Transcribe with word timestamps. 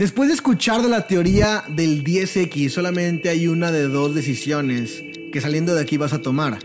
Después 0.00 0.30
de 0.30 0.34
escuchar 0.34 0.80
de 0.80 0.88
la 0.88 1.06
teoría 1.06 1.62
del 1.68 2.02
10X, 2.02 2.70
solamente 2.70 3.28
hay 3.28 3.48
una 3.48 3.70
de 3.70 3.86
dos 3.86 4.14
decisiones 4.14 5.04
que 5.30 5.42
saliendo 5.42 5.74
de 5.74 5.82
aquí 5.82 5.98
vas 5.98 6.14
a 6.14 6.22
tomar. 6.22 6.58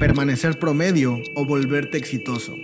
Permanecer 0.00 0.58
promedio 0.58 1.22
o 1.36 1.44
volverte 1.44 1.96
exitoso. 1.96 2.56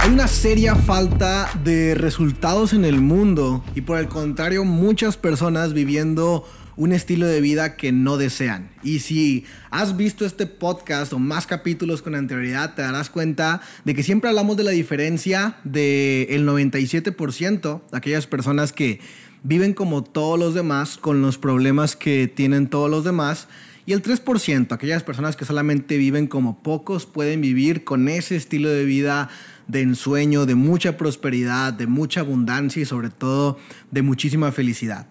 Hay 0.00 0.10
una 0.10 0.26
seria 0.26 0.74
falta 0.74 1.48
de 1.62 1.94
resultados 1.94 2.72
en 2.72 2.84
el 2.84 3.00
mundo 3.00 3.62
y 3.76 3.82
por 3.82 4.00
el 4.00 4.08
contrario 4.08 4.64
muchas 4.64 5.16
personas 5.16 5.72
viviendo 5.72 6.44
un 6.76 6.92
estilo 6.92 7.26
de 7.26 7.40
vida 7.40 7.76
que 7.76 7.92
no 7.92 8.16
desean. 8.16 8.70
Y 8.82 9.00
si 9.00 9.44
has 9.70 9.96
visto 9.96 10.24
este 10.24 10.46
podcast 10.46 11.12
o 11.12 11.18
más 11.18 11.46
capítulos 11.46 12.02
con 12.02 12.14
anterioridad, 12.14 12.74
te 12.74 12.82
darás 12.82 13.10
cuenta 13.10 13.60
de 13.84 13.94
que 13.94 14.02
siempre 14.02 14.30
hablamos 14.30 14.56
de 14.56 14.64
la 14.64 14.70
diferencia 14.70 15.56
del 15.64 16.46
97% 16.46 17.82
de 17.90 17.96
aquellas 17.96 18.26
personas 18.26 18.72
que 18.72 19.00
viven 19.42 19.74
como 19.74 20.04
todos 20.04 20.38
los 20.38 20.54
demás, 20.54 20.96
con 20.98 21.22
los 21.22 21.38
problemas 21.38 21.96
que 21.96 22.28
tienen 22.28 22.68
todos 22.68 22.90
los 22.90 23.04
demás, 23.04 23.48
y 23.86 23.92
el 23.92 24.02
3%, 24.02 24.72
aquellas 24.72 25.02
personas 25.02 25.36
que 25.36 25.44
solamente 25.44 25.96
viven 25.96 26.26
como 26.26 26.62
pocos, 26.62 27.06
pueden 27.06 27.40
vivir 27.40 27.82
con 27.82 28.08
ese 28.08 28.36
estilo 28.36 28.68
de 28.68 28.84
vida 28.84 29.30
de 29.66 29.80
ensueño, 29.80 30.46
de 30.46 30.54
mucha 30.54 30.96
prosperidad, 30.96 31.72
de 31.72 31.86
mucha 31.86 32.20
abundancia 32.20 32.82
y 32.82 32.84
sobre 32.84 33.10
todo 33.10 33.58
de 33.90 34.02
muchísima 34.02 34.52
felicidad. 34.52 35.06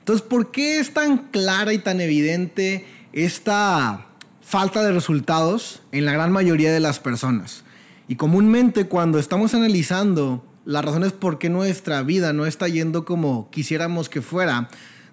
Entonces, 0.00 0.26
¿por 0.26 0.50
qué 0.50 0.80
es 0.80 0.92
tan 0.92 1.28
clara 1.28 1.72
y 1.72 1.78
tan 1.78 2.00
evidente 2.00 2.84
esta 3.12 4.06
falta 4.42 4.82
de 4.82 4.92
resultados 4.92 5.82
en 5.92 6.04
la 6.04 6.12
gran 6.12 6.32
mayoría 6.32 6.72
de 6.72 6.80
las 6.80 6.98
personas? 6.98 7.64
Y 8.08 8.16
comúnmente 8.16 8.86
cuando 8.86 9.18
estamos 9.18 9.54
analizando 9.54 10.44
las 10.64 10.84
razones 10.84 11.12
por 11.12 11.38
qué 11.38 11.48
nuestra 11.48 12.02
vida 12.02 12.32
no 12.32 12.46
está 12.46 12.66
yendo 12.68 13.04
como 13.04 13.50
quisiéramos 13.50 14.08
que 14.08 14.20
fuera, 14.20 14.68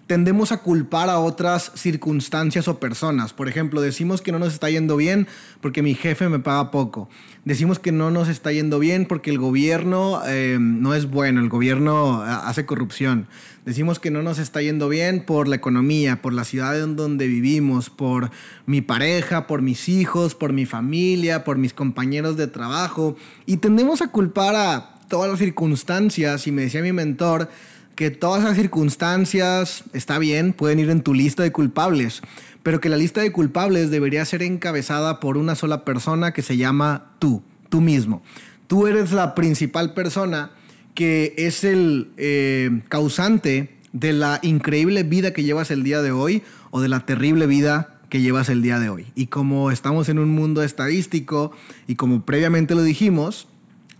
tendemos 0.07 0.53
a 0.53 0.61
culpar 0.61 1.09
a 1.09 1.19
otras 1.19 1.71
circunstancias 1.75 2.67
o 2.69 2.79
personas. 2.79 3.33
Por 3.33 3.49
ejemplo, 3.49 3.81
decimos 3.81 4.21
que 4.21 4.31
no 4.31 4.39
nos 4.39 4.53
está 4.53 4.69
yendo 4.69 4.95
bien 4.95 5.27
porque 5.61 5.83
mi 5.83 5.95
jefe 5.95 6.29
me 6.29 6.39
paga 6.39 6.71
poco. 6.71 7.09
Decimos 7.43 7.77
que 7.77 7.91
no 7.91 8.09
nos 8.09 8.29
está 8.29 8.51
yendo 8.53 8.79
bien 8.79 9.05
porque 9.05 9.29
el 9.29 9.37
gobierno 9.37 10.21
eh, 10.25 10.57
no 10.59 10.95
es 10.95 11.09
bueno, 11.09 11.41
el 11.41 11.49
gobierno 11.49 12.25
eh, 12.25 12.29
hace 12.29 12.65
corrupción. 12.65 13.27
Decimos 13.65 13.99
que 13.99 14.09
no 14.09 14.23
nos 14.23 14.39
está 14.39 14.61
yendo 14.61 14.87
bien 14.87 15.25
por 15.25 15.49
la 15.49 15.57
economía, 15.57 16.21
por 16.21 16.31
la 16.31 16.45
ciudad 16.45 16.81
en 16.81 16.95
donde 16.95 17.27
vivimos, 17.27 17.89
por 17.89 18.31
mi 18.65 18.81
pareja, 18.81 19.45
por 19.45 19.61
mis 19.61 19.89
hijos, 19.89 20.35
por 20.35 20.53
mi 20.53 20.65
familia, 20.65 21.43
por 21.43 21.57
mis 21.57 21.73
compañeros 21.73 22.37
de 22.37 22.47
trabajo. 22.47 23.17
Y 23.45 23.57
tendemos 23.57 24.01
a 24.01 24.07
culpar 24.07 24.55
a 24.55 24.95
todas 25.09 25.29
las 25.29 25.39
circunstancias. 25.39 26.47
Y 26.47 26.53
me 26.53 26.61
decía 26.63 26.81
mi 26.81 26.93
mentor, 26.93 27.49
que 27.97 28.11
todas 28.11 28.43
esas 28.43 28.55
circunstancias, 28.55 29.83
está 29.91 30.19
bien, 30.19 30.53
pueden 30.53 30.77
ir 30.77 30.91
en 30.91 31.01
tu 31.01 31.15
lista 31.15 31.41
de 31.41 31.51
culpables, 31.51 32.21
pero 32.61 32.79
que 32.79 32.89
la 32.89 32.95
lista 32.95 33.21
de 33.21 33.31
culpables 33.31 33.89
debería 33.89 34.23
ser 34.23 34.43
encabezada 34.43 35.19
por 35.19 35.35
una 35.35 35.55
sola 35.55 35.83
persona 35.83 36.31
que 36.31 36.43
se 36.43 36.57
llama 36.57 37.15
tú, 37.17 37.41
tú 37.69 37.81
mismo. 37.81 38.21
Tú 38.67 38.85
eres 38.85 39.13
la 39.13 39.33
principal 39.33 39.95
persona 39.95 40.51
que 40.93 41.33
es 41.37 41.63
el 41.63 42.11
eh, 42.17 42.81
causante 42.87 43.75
de 43.93 44.13
la 44.13 44.39
increíble 44.43 45.01
vida 45.01 45.33
que 45.33 45.43
llevas 45.43 45.71
el 45.71 45.83
día 45.83 46.03
de 46.03 46.11
hoy 46.11 46.43
o 46.69 46.81
de 46.81 46.89
la 46.89 46.99
terrible 46.99 47.47
vida 47.47 47.95
que 48.09 48.21
llevas 48.21 48.49
el 48.49 48.61
día 48.61 48.77
de 48.79 48.89
hoy. 48.89 49.07
Y 49.15 49.25
como 49.25 49.71
estamos 49.71 50.07
en 50.07 50.19
un 50.19 50.29
mundo 50.29 50.61
estadístico 50.61 51.51
y 51.87 51.95
como 51.95 52.25
previamente 52.25 52.75
lo 52.75 52.83
dijimos, 52.83 53.47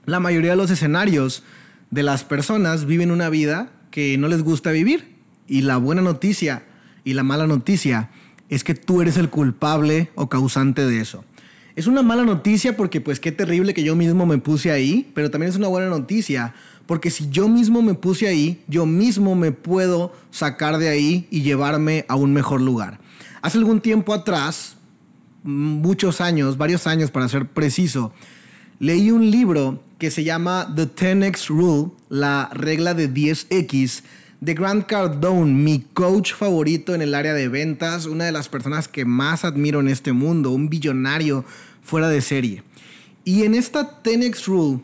la 0.06 0.20
mayoría 0.20 0.52
de 0.52 0.58
los 0.58 0.70
escenarios 0.70 1.44
de 1.90 2.04
las 2.04 2.24
personas 2.24 2.86
viven 2.86 3.10
una 3.10 3.30
vida 3.30 3.72
que 3.98 4.16
no 4.20 4.28
les 4.28 4.44
gusta 4.44 4.70
vivir. 4.70 5.16
Y 5.48 5.62
la 5.62 5.78
buena 5.78 6.04
noticia 6.04 6.62
y 7.04 7.16
la 7.16 7.24
mala 7.24 7.48
noticia 7.48 8.12
es 8.48 8.64
que 8.64 8.76
tú 8.76 9.02
eres 9.02 9.18
el 9.18 9.32
culpable 9.32 10.12
o 10.14 10.30
causante 10.30 10.86
de 10.86 11.02
eso. 11.02 11.26
Es 11.76 11.88
una 11.88 12.04
mala 12.04 12.24
noticia 12.24 12.78
porque 12.78 13.02
pues 13.02 13.20
qué 13.20 13.32
terrible 13.32 13.74
que 13.74 13.82
yo 13.82 13.96
mismo 13.96 14.28
me 14.28 14.38
puse 14.38 14.70
ahí, 14.70 15.10
pero 15.16 15.32
también 15.32 15.50
es 15.50 15.58
una 15.58 15.68
buena 15.68 15.90
noticia 15.90 16.54
porque 16.86 17.10
si 17.10 17.28
yo 17.32 17.48
mismo 17.48 17.82
me 17.82 17.96
puse 17.96 18.28
ahí, 18.28 18.62
yo 18.68 18.86
mismo 18.86 19.34
me 19.34 19.52
puedo 19.52 20.14
sacar 20.30 20.78
de 20.78 20.90
ahí 20.90 21.26
y 21.32 21.42
llevarme 21.42 22.06
a 22.08 22.16
un 22.18 22.34
mejor 22.34 22.62
lugar. 22.62 23.00
Hace 23.42 23.58
algún 23.58 23.82
tiempo 23.82 24.14
atrás, 24.14 24.78
muchos 25.42 26.22
años, 26.22 26.56
varios 26.60 26.86
años 26.86 27.10
para 27.10 27.28
ser 27.30 27.48
preciso, 27.48 28.14
leí 28.78 29.10
un 29.10 29.32
libro 29.32 29.82
que 30.00 30.12
se 30.12 30.24
llama 30.24 30.72
The 30.76 30.88
10X 30.88 31.48
Rule, 31.48 31.92
la 32.10 32.50
regla 32.54 32.94
de 32.94 33.12
10X, 33.12 34.04
de 34.40 34.54
Grant 34.54 34.86
Cardone, 34.86 35.52
mi 35.52 35.80
coach 35.94 36.34
favorito 36.34 36.94
en 36.94 37.02
el 37.02 37.16
área 37.16 37.34
de 37.34 37.48
ventas, 37.48 38.06
una 38.06 38.26
de 38.26 38.32
las 38.32 38.50
personas 38.50 38.88
que 38.88 39.06
más 39.06 39.44
admiro 39.44 39.80
en 39.80 39.88
este 39.88 40.14
mundo, 40.14 40.52
un 40.52 40.70
billonario 40.70 41.44
fuera 41.82 42.10
de 42.10 42.22
serie. 42.22 42.64
Y 43.24 43.44
en 43.44 43.56
esta 43.56 44.04
10X 44.04 44.46
Rule, 44.46 44.80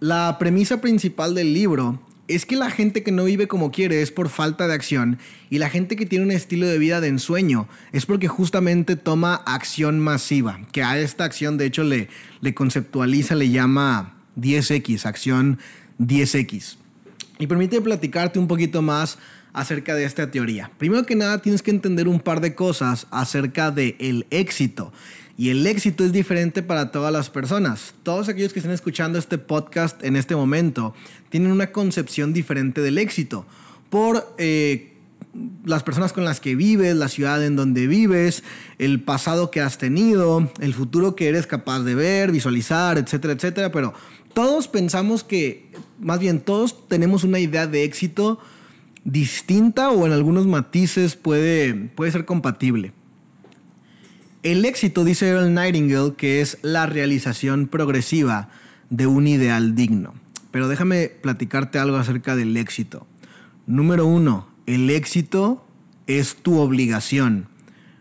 la 0.00 0.36
premisa 0.38 0.80
principal 0.80 1.34
del 1.34 1.54
libro 1.54 2.00
es 2.26 2.46
que 2.46 2.56
la 2.56 2.70
gente 2.70 3.02
que 3.02 3.10
no 3.12 3.24
vive 3.24 3.48
como 3.48 3.72
quiere 3.72 4.02
es 4.02 4.12
por 4.12 4.28
falta 4.28 4.68
de 4.68 4.74
acción 4.74 5.18
y 5.50 5.58
la 5.58 5.68
gente 5.68 5.96
que 5.96 6.06
tiene 6.06 6.24
un 6.24 6.30
estilo 6.30 6.66
de 6.66 6.78
vida 6.78 7.00
de 7.00 7.08
ensueño 7.08 7.68
es 7.92 8.06
porque 8.06 8.28
justamente 8.28 8.94
toma 8.94 9.34
acción 9.34 9.98
masiva, 9.98 10.60
que 10.70 10.82
a 10.84 10.98
esta 10.98 11.24
acción 11.24 11.58
de 11.58 11.66
hecho 11.66 11.82
le, 11.82 12.08
le 12.40 12.54
conceptualiza, 12.54 13.34
le 13.34 13.50
llama 13.50 14.19
10X, 14.38 15.06
acción 15.06 15.58
10X. 15.98 16.76
Y 17.38 17.46
permite 17.46 17.80
platicarte 17.80 18.38
un 18.38 18.48
poquito 18.48 18.82
más 18.82 19.18
acerca 19.52 19.94
de 19.94 20.04
esta 20.04 20.30
teoría. 20.30 20.70
Primero 20.78 21.06
que 21.06 21.16
nada 21.16 21.42
tienes 21.42 21.62
que 21.62 21.70
entender 21.70 22.08
un 22.08 22.20
par 22.20 22.40
de 22.40 22.54
cosas 22.54 23.06
acerca 23.10 23.70
del 23.70 23.96
el 23.98 24.26
éxito. 24.30 24.92
Y 25.36 25.48
el 25.48 25.66
éxito 25.66 26.04
es 26.04 26.12
diferente 26.12 26.62
para 26.62 26.92
todas 26.92 27.12
las 27.12 27.30
personas. 27.30 27.94
Todos 28.02 28.28
aquellos 28.28 28.52
que 28.52 28.58
estén 28.58 28.74
escuchando 28.74 29.18
este 29.18 29.38
podcast 29.38 30.04
en 30.04 30.16
este 30.16 30.36
momento 30.36 30.94
tienen 31.30 31.50
una 31.50 31.72
concepción 31.72 32.34
diferente 32.34 32.82
del 32.82 32.98
éxito. 32.98 33.46
Por 33.88 34.34
eh, 34.36 34.89
las 35.64 35.82
personas 35.82 36.12
con 36.12 36.24
las 36.24 36.40
que 36.40 36.54
vives, 36.54 36.96
la 36.96 37.08
ciudad 37.08 37.44
en 37.44 37.56
donde 37.56 37.86
vives, 37.86 38.42
el 38.78 39.00
pasado 39.00 39.50
que 39.50 39.60
has 39.60 39.78
tenido, 39.78 40.50
el 40.60 40.74
futuro 40.74 41.14
que 41.14 41.28
eres 41.28 41.46
capaz 41.46 41.80
de 41.80 41.94
ver, 41.94 42.32
visualizar, 42.32 42.98
etcétera, 42.98 43.34
etcétera. 43.34 43.70
Pero 43.70 43.94
todos 44.32 44.68
pensamos 44.68 45.24
que, 45.24 45.70
más 46.00 46.18
bien 46.18 46.40
todos 46.40 46.88
tenemos 46.88 47.24
una 47.24 47.38
idea 47.38 47.66
de 47.66 47.84
éxito 47.84 48.40
distinta 49.04 49.90
o 49.90 50.06
en 50.06 50.12
algunos 50.12 50.46
matices 50.46 51.16
puede, 51.16 51.74
puede 51.74 52.12
ser 52.12 52.24
compatible. 52.24 52.92
El 54.42 54.64
éxito, 54.64 55.04
dice 55.04 55.28
Earl 55.28 55.52
Nightingale, 55.52 56.14
que 56.14 56.40
es 56.40 56.58
la 56.62 56.86
realización 56.86 57.68
progresiva 57.68 58.48
de 58.88 59.06
un 59.06 59.26
ideal 59.26 59.74
digno. 59.74 60.14
Pero 60.50 60.66
déjame 60.66 61.08
platicarte 61.08 61.78
algo 61.78 61.96
acerca 61.96 62.34
del 62.36 62.56
éxito. 62.56 63.06
Número 63.66 64.06
uno, 64.06 64.48
el 64.66 64.90
éxito 64.90 65.64
es 66.06 66.36
tu 66.36 66.58
obligación. 66.58 67.48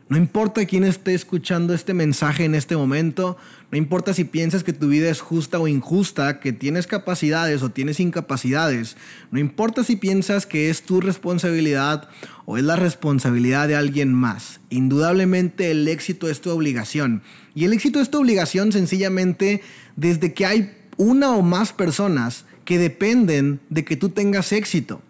No 0.10 0.18
importa 0.18 0.66
quién 0.66 0.84
esté 0.84 1.14
escuchando 1.14 1.72
este 1.72 1.94
mensaje 1.94 2.44
en 2.44 2.56
este 2.56 2.76
momento, 2.76 3.38
no 3.72 3.78
importa 3.78 4.12
si 4.16 4.24
piensas 4.24 4.64
que 4.64 4.74
tu 4.74 4.88
vida 4.88 5.08
es 5.08 5.22
justa 5.22 5.60
o 5.60 5.68
injusta, 5.68 6.40
que 6.40 6.52
tienes 6.52 6.88
capacidades 6.88 7.62
o 7.62 7.70
tienes 7.70 8.00
incapacidades, 8.00 8.98
no 9.30 9.38
importa 9.38 9.84
si 9.84 9.98
piensas 9.98 10.48
que 10.48 10.72
es 10.72 10.82
tu 10.82 11.00
responsabilidad 11.00 12.10
o 12.48 12.58
es 12.58 12.64
la 12.64 12.76
responsabilidad 12.76 13.68
de 13.68 13.76
alguien 13.76 14.12
más. 14.12 14.62
Indudablemente 14.72 15.70
el 15.70 15.88
éxito 15.88 16.28
es 16.28 16.42
tu 16.42 16.50
obligación. 16.50 17.22
Y 17.54 17.66
el 17.66 17.74
éxito 17.74 18.00
es 18.02 18.10
tu 18.10 18.20
obligación 18.20 18.72
sencillamente 18.72 19.62
desde 19.96 20.34
que 20.34 20.48
hay 20.48 20.76
una 20.98 21.30
o 21.34 21.44
más 21.44 21.72
personas 21.72 22.46
que 22.66 22.80
dependen 22.80 23.60
de 23.70 23.86
que 23.86 23.96
tú 23.96 24.10
tengas 24.10 24.52
éxito 24.52 25.04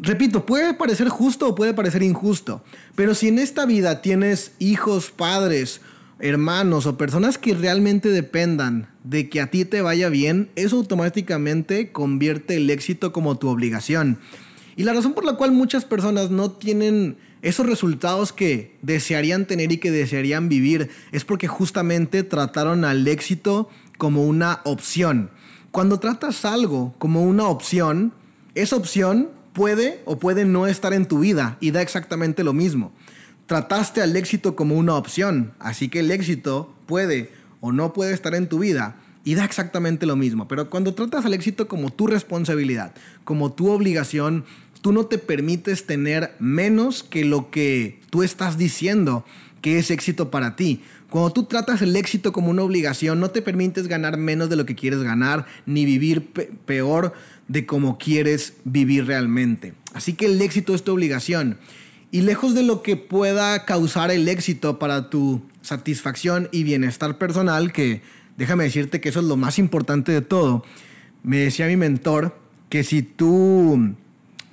repito, 0.00 0.46
puede 0.46 0.74
parecer 0.74 1.08
justo 1.08 1.48
o 1.48 1.54
puede 1.54 1.74
parecer 1.74 2.02
injusto, 2.02 2.62
pero 2.94 3.14
si 3.14 3.28
en 3.28 3.38
esta 3.38 3.66
vida 3.66 4.02
tienes 4.02 4.52
hijos, 4.58 5.10
padres, 5.10 5.80
hermanos 6.18 6.86
o 6.86 6.96
personas 6.96 7.36
que 7.36 7.54
realmente 7.54 8.08
dependan 8.08 8.88
de 9.02 9.28
que 9.28 9.40
a 9.40 9.50
ti 9.50 9.64
te 9.64 9.82
vaya 9.82 10.08
bien, 10.08 10.50
eso 10.54 10.76
automáticamente 10.76 11.90
convierte 11.90 12.56
el 12.56 12.70
éxito 12.70 13.12
como 13.12 13.38
tu 13.38 13.48
obligación. 13.48 14.18
Y 14.76 14.84
la 14.84 14.92
razón 14.92 15.14
por 15.14 15.24
la 15.24 15.34
cual 15.34 15.52
muchas 15.52 15.84
personas 15.84 16.30
no 16.30 16.52
tienen 16.52 17.16
esos 17.42 17.66
resultados 17.66 18.32
que 18.32 18.76
desearían 18.82 19.46
tener 19.46 19.72
y 19.72 19.78
que 19.78 19.90
desearían 19.90 20.48
vivir 20.48 20.90
es 21.10 21.24
porque 21.24 21.48
justamente 21.48 22.22
trataron 22.22 22.84
al 22.84 23.06
éxito 23.06 23.68
como 23.98 24.24
una 24.24 24.60
opción. 24.64 25.30
Cuando 25.72 25.98
tratas 25.98 26.44
algo 26.44 26.94
como 26.98 27.24
una 27.24 27.48
opción, 27.48 28.12
esa 28.54 28.76
opción 28.76 29.30
puede 29.52 30.00
o 30.04 30.18
puede 30.18 30.44
no 30.44 30.66
estar 30.66 30.92
en 30.92 31.06
tu 31.06 31.20
vida 31.20 31.56
y 31.60 31.70
da 31.70 31.82
exactamente 31.82 32.44
lo 32.44 32.52
mismo. 32.52 32.92
Trataste 33.46 34.00
al 34.00 34.16
éxito 34.16 34.56
como 34.56 34.76
una 34.76 34.94
opción, 34.94 35.52
así 35.58 35.88
que 35.88 36.00
el 36.00 36.10
éxito 36.10 36.74
puede 36.86 37.32
o 37.60 37.72
no 37.72 37.92
puede 37.92 38.14
estar 38.14 38.34
en 38.34 38.48
tu 38.48 38.60
vida 38.60 38.96
y 39.24 39.34
da 39.34 39.44
exactamente 39.44 40.06
lo 40.06 40.16
mismo. 40.16 40.48
Pero 40.48 40.70
cuando 40.70 40.94
tratas 40.94 41.24
al 41.24 41.34
éxito 41.34 41.68
como 41.68 41.90
tu 41.90 42.06
responsabilidad, 42.06 42.94
como 43.24 43.52
tu 43.52 43.70
obligación, 43.70 44.44
tú 44.80 44.92
no 44.92 45.06
te 45.06 45.18
permites 45.18 45.86
tener 45.86 46.34
menos 46.38 47.02
que 47.02 47.24
lo 47.24 47.50
que 47.50 48.00
tú 48.10 48.22
estás 48.22 48.58
diciendo 48.58 49.24
que 49.60 49.78
es 49.78 49.90
éxito 49.90 50.30
para 50.30 50.56
ti. 50.56 50.82
Cuando 51.12 51.30
tú 51.30 51.44
tratas 51.44 51.82
el 51.82 51.94
éxito 51.94 52.32
como 52.32 52.48
una 52.48 52.62
obligación, 52.62 53.20
no 53.20 53.30
te 53.30 53.42
permites 53.42 53.86
ganar 53.86 54.16
menos 54.16 54.48
de 54.48 54.56
lo 54.56 54.64
que 54.64 54.74
quieres 54.74 55.02
ganar, 55.02 55.44
ni 55.66 55.84
vivir 55.84 56.32
peor 56.64 57.12
de 57.48 57.66
como 57.66 57.98
quieres 57.98 58.54
vivir 58.64 59.04
realmente. 59.04 59.74
Así 59.92 60.14
que 60.14 60.24
el 60.24 60.40
éxito 60.40 60.74
es 60.74 60.84
tu 60.84 60.92
obligación. 60.94 61.58
Y 62.10 62.22
lejos 62.22 62.54
de 62.54 62.62
lo 62.62 62.82
que 62.82 62.96
pueda 62.96 63.66
causar 63.66 64.10
el 64.10 64.26
éxito 64.26 64.78
para 64.78 65.10
tu 65.10 65.42
satisfacción 65.60 66.48
y 66.50 66.62
bienestar 66.62 67.18
personal, 67.18 67.74
que 67.74 68.00
déjame 68.38 68.64
decirte 68.64 69.02
que 69.02 69.10
eso 69.10 69.20
es 69.20 69.26
lo 69.26 69.36
más 69.36 69.58
importante 69.58 70.12
de 70.12 70.22
todo, 70.22 70.64
me 71.22 71.36
decía 71.36 71.66
mi 71.66 71.76
mentor 71.76 72.34
que 72.70 72.84
si 72.84 73.02
tú 73.02 73.94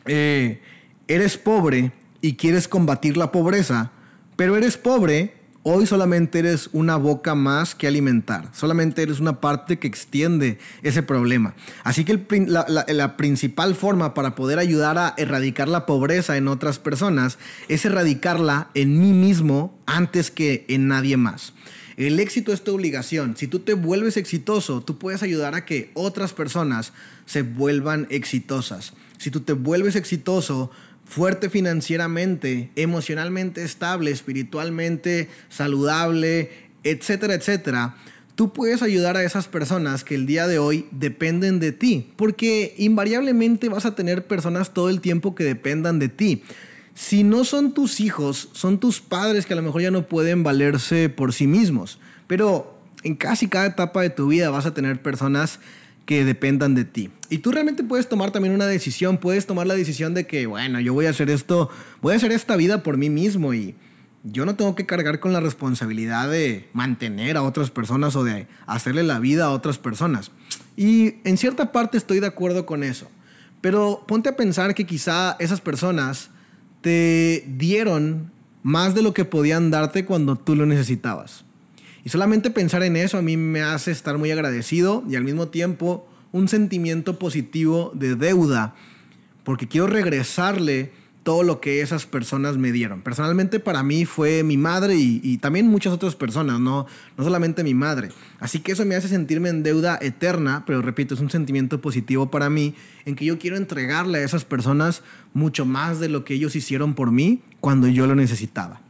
eh, 0.07 0.59
eres 1.07 1.37
pobre 1.37 1.93
y 2.19 2.33
quieres 2.33 2.67
combatir 2.67 3.15
la 3.15 3.31
pobreza, 3.31 3.93
pero 4.35 4.57
eres 4.57 4.75
pobre, 4.75 5.38
hoy 5.71 5.85
solamente 5.85 6.39
eres 6.39 6.69
una 6.73 6.95
boca 6.95 7.35
más 7.35 7.75
que 7.75 7.87
alimentar, 7.87 8.49
solamente 8.53 9.03
eres 9.03 9.19
una 9.19 9.39
parte 9.39 9.77
que 9.77 9.87
extiende 9.87 10.57
ese 10.81 11.03
problema. 11.03 11.53
Así 11.83 12.05
que 12.05 12.19
la, 12.47 13.17
principal 13.17 13.75
forma 13.75 14.13
para 14.13 14.35
poder 14.35 14.59
ayudar 14.59 14.97
a 14.97 15.13
erradicar 15.17 15.67
la 15.67 15.85
pobreza 15.85 16.37
en 16.37 16.47
otras 16.47 16.79
personas 16.79 17.37
es 17.67 17.85
erradicarla 17.85 18.69
en 18.73 18.99
mí 18.99 19.13
mismo 19.13 19.77
antes 19.85 20.31
que 20.31 20.65
en 20.69 20.87
nadie 20.87 21.17
más. 21.17 21.53
El 21.97 22.19
éxito 22.19 22.53
es 22.53 22.63
tu 22.63 22.73
obligación. 22.73 23.35
Si 23.35 23.47
tú 23.47 23.59
te 23.59 23.73
vuelves 23.73 24.15
exitoso, 24.15 24.81
tú 24.81 24.97
puedes 24.97 25.21
ayudar 25.21 25.53
a 25.53 25.65
que 25.65 25.91
otras 25.93 26.33
personas 26.33 26.93
se 27.25 27.41
vuelvan 27.41 28.07
exitosas. 28.09 28.93
Si 29.17 29.31
tú 29.31 29.41
te 29.41 29.51
vuelves 29.51 29.97
exitoso, 29.97 30.71
fuerte 31.09 31.49
financieramente, 31.49 32.69
emocionalmente 32.75 33.63
estable, 33.63 34.11
espiritualmente 34.11 35.27
saludable, 35.49 36.51
etcétera, 36.83 37.33
etcétera, 37.33 37.95
tú 38.35 38.53
puedes 38.53 38.83
ayudar 38.83 39.17
a 39.17 39.23
esas 39.23 39.47
personas 39.47 40.03
que 40.03 40.13
el 40.13 40.27
día 40.27 40.45
de 40.45 40.59
hoy 40.59 40.87
dependen 40.91 41.59
de 41.59 41.71
ti, 41.71 42.13
porque 42.15 42.75
invariablemente 42.77 43.69
vas 43.69 43.87
a 43.87 43.95
tener 43.95 44.27
personas 44.27 44.71
todo 44.71 44.89
el 44.89 45.01
tiempo 45.01 45.33
que 45.33 45.43
dependan 45.43 45.97
de 45.97 46.09
ti. 46.09 46.43
Si 46.93 47.23
no 47.23 47.43
son 47.43 47.73
tus 47.73 47.99
hijos, 48.01 48.49
son 48.53 48.79
tus 48.79 49.01
padres 49.01 49.47
que 49.47 49.53
a 49.53 49.55
lo 49.55 49.63
mejor 49.63 49.81
ya 49.81 49.91
no 49.91 50.07
pueden 50.07 50.43
valerse 50.43 51.09
por 51.09 51.33
sí 51.33 51.47
mismos, 51.47 51.99
pero 52.27 52.77
en 53.03 53.15
casi 53.15 53.47
cada 53.47 53.65
etapa 53.65 54.03
de 54.03 54.11
tu 54.11 54.27
vida 54.27 54.51
vas 54.51 54.67
a 54.67 54.75
tener 54.75 55.01
personas 55.01 55.59
que 56.09 56.25
dependan 56.25 56.73
de 56.73 56.85
ti. 56.85 57.11
Y 57.29 57.37
tú 57.37 57.51
realmente 57.51 57.83
puedes 57.83 58.09
tomar 58.09 58.31
también 58.31 58.55
una 58.55 58.65
decisión, 58.65 59.19
puedes 59.19 59.45
tomar 59.45 59.67
la 59.67 59.75
decisión 59.75 60.15
de 60.15 60.25
que, 60.25 60.47
bueno, 60.47 60.79
yo 60.79 60.91
voy 60.91 61.05
a 61.05 61.11
hacer 61.11 61.29
esto, 61.29 61.69
voy 62.01 62.13
a 62.13 62.15
hacer 62.15 62.31
esta 62.31 62.55
vida 62.55 62.81
por 62.81 62.97
mí 62.97 63.11
mismo 63.11 63.53
y 63.53 63.75
yo 64.23 64.43
no 64.43 64.55
tengo 64.55 64.73
que 64.73 64.87
cargar 64.87 65.19
con 65.19 65.33
la 65.33 65.39
responsabilidad 65.39 66.27
de 66.27 66.67
mantener 66.73 67.37
a 67.37 67.43
otras 67.43 67.69
personas 67.69 68.15
o 68.15 68.23
de 68.23 68.47
hacerle 68.65 69.03
la 69.03 69.19
vida 69.19 69.45
a 69.45 69.51
otras 69.51 69.77
personas. 69.77 70.31
Y 70.75 71.17
en 71.25 71.37
cierta 71.37 71.71
parte 71.71 71.99
estoy 71.99 72.19
de 72.19 72.25
acuerdo 72.25 72.65
con 72.65 72.83
eso. 72.83 73.07
Pero 73.61 74.03
ponte 74.07 74.29
a 74.29 74.35
pensar 74.35 74.73
que 74.73 74.87
quizá 74.87 75.35
esas 75.37 75.61
personas 75.61 76.31
te 76.81 77.45
dieron 77.55 78.31
más 78.63 78.95
de 78.95 79.03
lo 79.03 79.13
que 79.13 79.25
podían 79.25 79.69
darte 79.69 80.05
cuando 80.05 80.37
tú 80.37 80.55
lo 80.55 80.65
necesitabas. 80.65 81.45
Y 82.03 82.09
solamente 82.09 82.49
pensar 82.49 82.83
en 82.83 82.95
eso 82.95 83.17
a 83.17 83.21
mí 83.21 83.37
me 83.37 83.61
hace 83.61 83.91
estar 83.91 84.17
muy 84.17 84.31
agradecido 84.31 85.03
y 85.09 85.15
al 85.15 85.23
mismo 85.23 85.49
tiempo 85.49 86.07
un 86.31 86.47
sentimiento 86.47 87.17
positivo 87.19 87.91
de 87.93 88.15
deuda, 88.15 88.75
porque 89.43 89.67
quiero 89.67 89.87
regresarle 89.87 90.91
todo 91.23 91.43
lo 91.43 91.59
que 91.59 91.81
esas 91.81 92.05
personas 92.05 92.57
me 92.57 92.71
dieron. 92.71 93.01
Personalmente 93.01 93.59
para 93.59 93.83
mí 93.83 94.05
fue 94.05 94.43
mi 94.43 94.57
madre 94.57 94.95
y, 94.95 95.37
también 95.37 95.67
muchas 95.67 95.93
otras 95.93 96.15
personas, 96.15 96.59
no, 96.59 96.87
no 97.17 97.23
solamente 97.23 97.63
mi 97.63 97.73
madre. 97.73 98.09
Así 98.39 98.59
que 98.59 98.71
eso 98.71 98.85
me 98.85 98.95
hace 98.95 99.09
sentirme 99.09 99.49
en 99.49 99.61
deuda 99.61 99.99
eterna, 100.01 100.63
pero 100.65 100.81
repito, 100.81 101.13
es 101.13 101.19
un 101.19 101.29
sentimiento 101.29 101.81
positivo 101.81 102.31
para 102.31 102.49
mí 102.49 102.73
en 103.05 103.15
que 103.15 103.25
yo 103.25 103.37
quiero 103.37 103.57
entregarle 103.57 104.19
a 104.19 104.23
esas 104.23 104.45
personas 104.45 105.03
mucho 105.33 105.65
más 105.65 105.99
de 105.99 106.09
lo 106.09 106.23
que 106.23 106.33
ellos 106.35 106.55
hicieron 106.55 106.95
por 106.95 107.11
mí 107.11 107.41
cuando 107.59 107.87
yo 107.87 108.07
lo 108.07 108.15
necesitaba. 108.15 108.81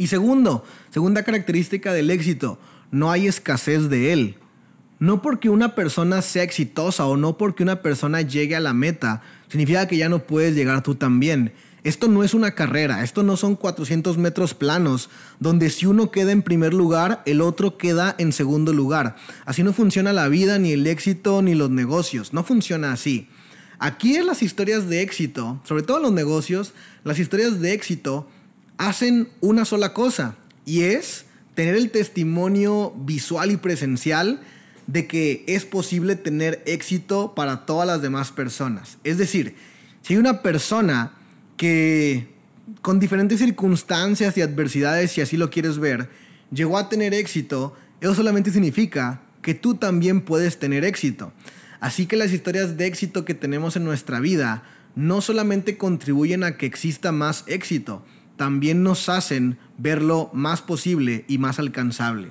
Y 0.00 0.06
segundo, 0.06 0.64
segunda 0.88 1.24
característica 1.24 1.92
del 1.92 2.10
éxito, 2.10 2.58
no 2.90 3.10
hay 3.10 3.26
escasez 3.26 3.90
de 3.90 4.14
él. 4.14 4.36
No 4.98 5.20
porque 5.20 5.50
una 5.50 5.74
persona 5.74 6.22
sea 6.22 6.42
exitosa 6.42 7.04
o 7.04 7.18
no 7.18 7.36
porque 7.36 7.62
una 7.62 7.82
persona 7.82 8.22
llegue 8.22 8.56
a 8.56 8.60
la 8.60 8.72
meta, 8.72 9.20
significa 9.48 9.86
que 9.86 9.98
ya 9.98 10.08
no 10.08 10.20
puedes 10.20 10.54
llegar 10.54 10.82
tú 10.82 10.94
también. 10.94 11.52
Esto 11.84 12.08
no 12.08 12.24
es 12.24 12.32
una 12.32 12.54
carrera, 12.54 13.04
esto 13.04 13.22
no 13.22 13.36
son 13.36 13.56
400 13.56 14.16
metros 14.16 14.54
planos, 14.54 15.10
donde 15.38 15.68
si 15.68 15.84
uno 15.84 16.10
queda 16.10 16.32
en 16.32 16.40
primer 16.40 16.72
lugar, 16.72 17.22
el 17.26 17.42
otro 17.42 17.76
queda 17.76 18.14
en 18.16 18.32
segundo 18.32 18.72
lugar. 18.72 19.16
Así 19.44 19.62
no 19.62 19.74
funciona 19.74 20.14
la 20.14 20.28
vida, 20.28 20.58
ni 20.58 20.72
el 20.72 20.86
éxito, 20.86 21.42
ni 21.42 21.54
los 21.54 21.68
negocios. 21.68 22.32
No 22.32 22.42
funciona 22.42 22.92
así. 22.92 23.28
Aquí 23.78 24.16
en 24.16 24.26
las 24.26 24.42
historias 24.42 24.88
de 24.88 25.02
éxito, 25.02 25.60
sobre 25.64 25.82
todo 25.82 25.98
en 25.98 26.04
los 26.04 26.12
negocios, 26.12 26.72
las 27.04 27.18
historias 27.18 27.60
de 27.60 27.74
éxito 27.74 28.26
hacen 28.80 29.28
una 29.42 29.66
sola 29.66 29.92
cosa 29.92 30.36
y 30.64 30.84
es 30.84 31.26
tener 31.54 31.74
el 31.74 31.90
testimonio 31.90 32.94
visual 32.96 33.50
y 33.50 33.58
presencial 33.58 34.40
de 34.86 35.06
que 35.06 35.44
es 35.46 35.66
posible 35.66 36.16
tener 36.16 36.62
éxito 36.64 37.34
para 37.34 37.66
todas 37.66 37.86
las 37.86 38.00
demás 38.00 38.32
personas. 38.32 38.96
Es 39.04 39.18
decir, 39.18 39.54
si 40.00 40.14
hay 40.14 40.18
una 40.18 40.40
persona 40.40 41.12
que 41.58 42.28
con 42.80 42.98
diferentes 42.98 43.38
circunstancias 43.38 44.38
y 44.38 44.40
adversidades, 44.40 45.12
si 45.12 45.20
así 45.20 45.36
lo 45.36 45.50
quieres 45.50 45.78
ver, 45.78 46.08
llegó 46.50 46.78
a 46.78 46.88
tener 46.88 47.12
éxito, 47.12 47.76
eso 48.00 48.14
solamente 48.14 48.50
significa 48.50 49.20
que 49.42 49.52
tú 49.52 49.74
también 49.74 50.22
puedes 50.22 50.58
tener 50.58 50.86
éxito. 50.86 51.34
Así 51.80 52.06
que 52.06 52.16
las 52.16 52.32
historias 52.32 52.78
de 52.78 52.86
éxito 52.86 53.26
que 53.26 53.34
tenemos 53.34 53.76
en 53.76 53.84
nuestra 53.84 54.20
vida 54.20 54.62
no 54.94 55.20
solamente 55.20 55.76
contribuyen 55.76 56.44
a 56.44 56.56
que 56.56 56.64
exista 56.64 57.12
más 57.12 57.44
éxito, 57.46 58.02
también 58.40 58.82
nos 58.82 59.10
hacen 59.10 59.58
verlo 59.76 60.30
más 60.32 60.62
posible 60.62 61.26
y 61.28 61.36
más 61.36 61.58
alcanzable. 61.58 62.30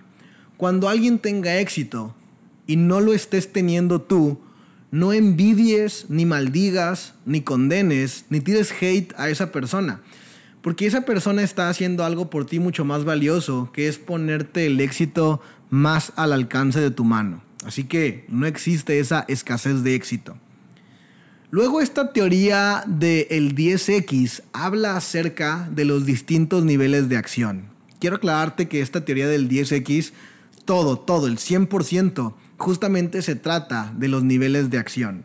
Cuando 0.57 0.89
alguien 0.89 1.19
tenga 1.19 1.59
éxito 1.59 2.15
y 2.65 2.77
no 2.77 2.99
lo 2.99 3.13
estés 3.13 3.53
teniendo 3.53 4.01
tú, 4.01 4.39
no 4.89 5.13
envidies, 5.13 6.07
ni 6.09 6.25
maldigas, 6.25 7.13
ni 7.27 7.41
condenes, 7.41 8.25
ni 8.31 8.39
tires 8.39 8.73
hate 8.81 9.13
a 9.17 9.29
esa 9.29 9.51
persona. 9.51 10.01
Porque 10.63 10.87
esa 10.87 11.01
persona 11.01 11.43
está 11.43 11.69
haciendo 11.69 12.03
algo 12.03 12.31
por 12.31 12.47
ti 12.47 12.57
mucho 12.57 12.85
más 12.85 13.05
valioso, 13.05 13.69
que 13.71 13.87
es 13.87 13.99
ponerte 13.99 14.65
el 14.65 14.81
éxito 14.81 15.43
más 15.69 16.11
al 16.15 16.33
alcance 16.33 16.79
de 16.79 16.89
tu 16.89 17.03
mano. 17.03 17.43
Así 17.67 17.83
que 17.83 18.25
no 18.29 18.47
existe 18.47 18.99
esa 18.99 19.25
escasez 19.27 19.83
de 19.83 19.93
éxito. 19.93 20.35
Luego 21.51 21.81
esta 21.81 22.13
teoría 22.13 22.83
del 22.85 23.55
10X 23.55 24.43
habla 24.53 24.95
acerca 24.95 25.67
de 25.71 25.83
los 25.83 26.05
distintos 26.05 26.63
niveles 26.63 27.09
de 27.09 27.17
acción. 27.17 27.69
Quiero 27.99 28.17
aclararte 28.17 28.67
que 28.67 28.81
esta 28.81 29.03
teoría 29.03 29.27
del 29.27 29.49
10X, 29.49 30.11
todo, 30.65 30.99
todo, 30.99 31.25
el 31.25 31.37
100%, 31.37 32.35
justamente 32.57 33.23
se 33.23 33.35
trata 33.35 33.91
de 33.97 34.09
los 34.09 34.23
niveles 34.23 34.69
de 34.69 34.77
acción. 34.77 35.23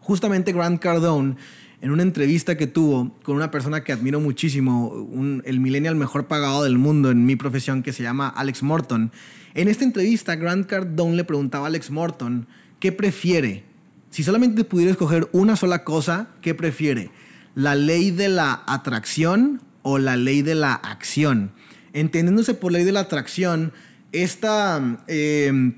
Justamente 0.00 0.52
Grant 0.52 0.80
Cardone, 0.80 1.36
en 1.82 1.92
una 1.92 2.02
entrevista 2.02 2.56
que 2.56 2.66
tuvo 2.66 3.16
con 3.22 3.36
una 3.36 3.52
persona 3.52 3.84
que 3.84 3.92
admiro 3.92 4.18
muchísimo, 4.18 5.08
el 5.44 5.60
millennial 5.60 5.94
mejor 5.94 6.26
pagado 6.26 6.64
del 6.64 6.78
mundo 6.78 7.12
en 7.12 7.24
mi 7.24 7.36
profesión, 7.36 7.84
que 7.84 7.92
se 7.92 8.02
llama 8.02 8.28
Alex 8.28 8.64
Morton, 8.64 9.12
en 9.54 9.68
esta 9.68 9.84
entrevista 9.84 10.34
Grant 10.34 10.66
Cardone 10.66 11.14
le 11.14 11.22
preguntaba 11.22 11.66
a 11.66 11.68
Alex 11.68 11.92
Morton 11.92 12.48
qué 12.80 12.90
prefiere 12.90 13.67
si 14.10 14.22
solamente 14.22 14.64
pudiera 14.64 14.90
escoger 14.92 15.28
una 15.32 15.56
sola 15.56 15.84
cosa, 15.84 16.28
¿qué 16.40 16.54
prefiere? 16.54 17.10
¿La 17.54 17.74
ley 17.74 18.10
de 18.10 18.28
la 18.28 18.62
atracción 18.66 19.60
o 19.82 19.98
la 19.98 20.16
ley 20.16 20.42
de 20.42 20.54
la 20.54 20.74
acción? 20.74 21.52
Entendiéndose 21.92 22.54
por 22.54 22.72
ley 22.72 22.84
de 22.84 22.92
la 22.92 23.00
atracción, 23.00 23.72
esta, 24.12 25.04
eh, 25.08 25.72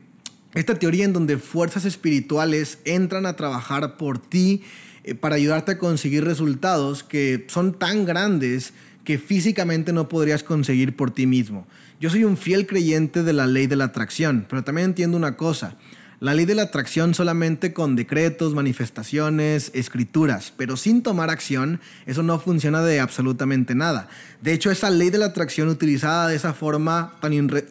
esta 0.54 0.78
teoría 0.78 1.04
en 1.04 1.12
donde 1.12 1.38
fuerzas 1.38 1.84
espirituales 1.84 2.78
entran 2.84 3.26
a 3.26 3.36
trabajar 3.36 3.96
por 3.96 4.18
ti 4.18 4.62
eh, 5.04 5.14
para 5.14 5.36
ayudarte 5.36 5.72
a 5.72 5.78
conseguir 5.78 6.24
resultados 6.24 7.02
que 7.02 7.46
son 7.48 7.78
tan 7.78 8.04
grandes 8.04 8.72
que 9.04 9.18
físicamente 9.18 9.92
no 9.92 10.08
podrías 10.08 10.44
conseguir 10.44 10.94
por 10.94 11.10
ti 11.10 11.26
mismo. 11.26 11.66
Yo 12.00 12.10
soy 12.10 12.24
un 12.24 12.36
fiel 12.36 12.66
creyente 12.66 13.22
de 13.22 13.32
la 13.32 13.46
ley 13.46 13.66
de 13.66 13.76
la 13.76 13.86
atracción, 13.86 14.46
pero 14.48 14.62
también 14.62 14.90
entiendo 14.90 15.16
una 15.16 15.36
cosa 15.36 15.76
la 16.20 16.34
ley 16.34 16.44
de 16.44 16.54
la 16.54 16.64
atracción 16.64 17.14
solamente 17.14 17.72
con 17.72 17.96
decretos, 17.96 18.54
manifestaciones, 18.54 19.70
escrituras, 19.74 20.52
pero 20.54 20.76
sin 20.76 21.02
tomar 21.02 21.30
acción, 21.30 21.80
eso 22.04 22.22
no 22.22 22.38
funciona 22.38 22.82
de 22.82 23.00
absolutamente 23.00 23.74
nada. 23.74 24.06
De 24.42 24.52
hecho, 24.52 24.70
esa 24.70 24.90
ley 24.90 25.08
de 25.08 25.16
la 25.16 25.26
atracción 25.26 25.68
utilizada 25.68 26.28
de 26.28 26.36
esa 26.36 26.52
forma 26.52 27.14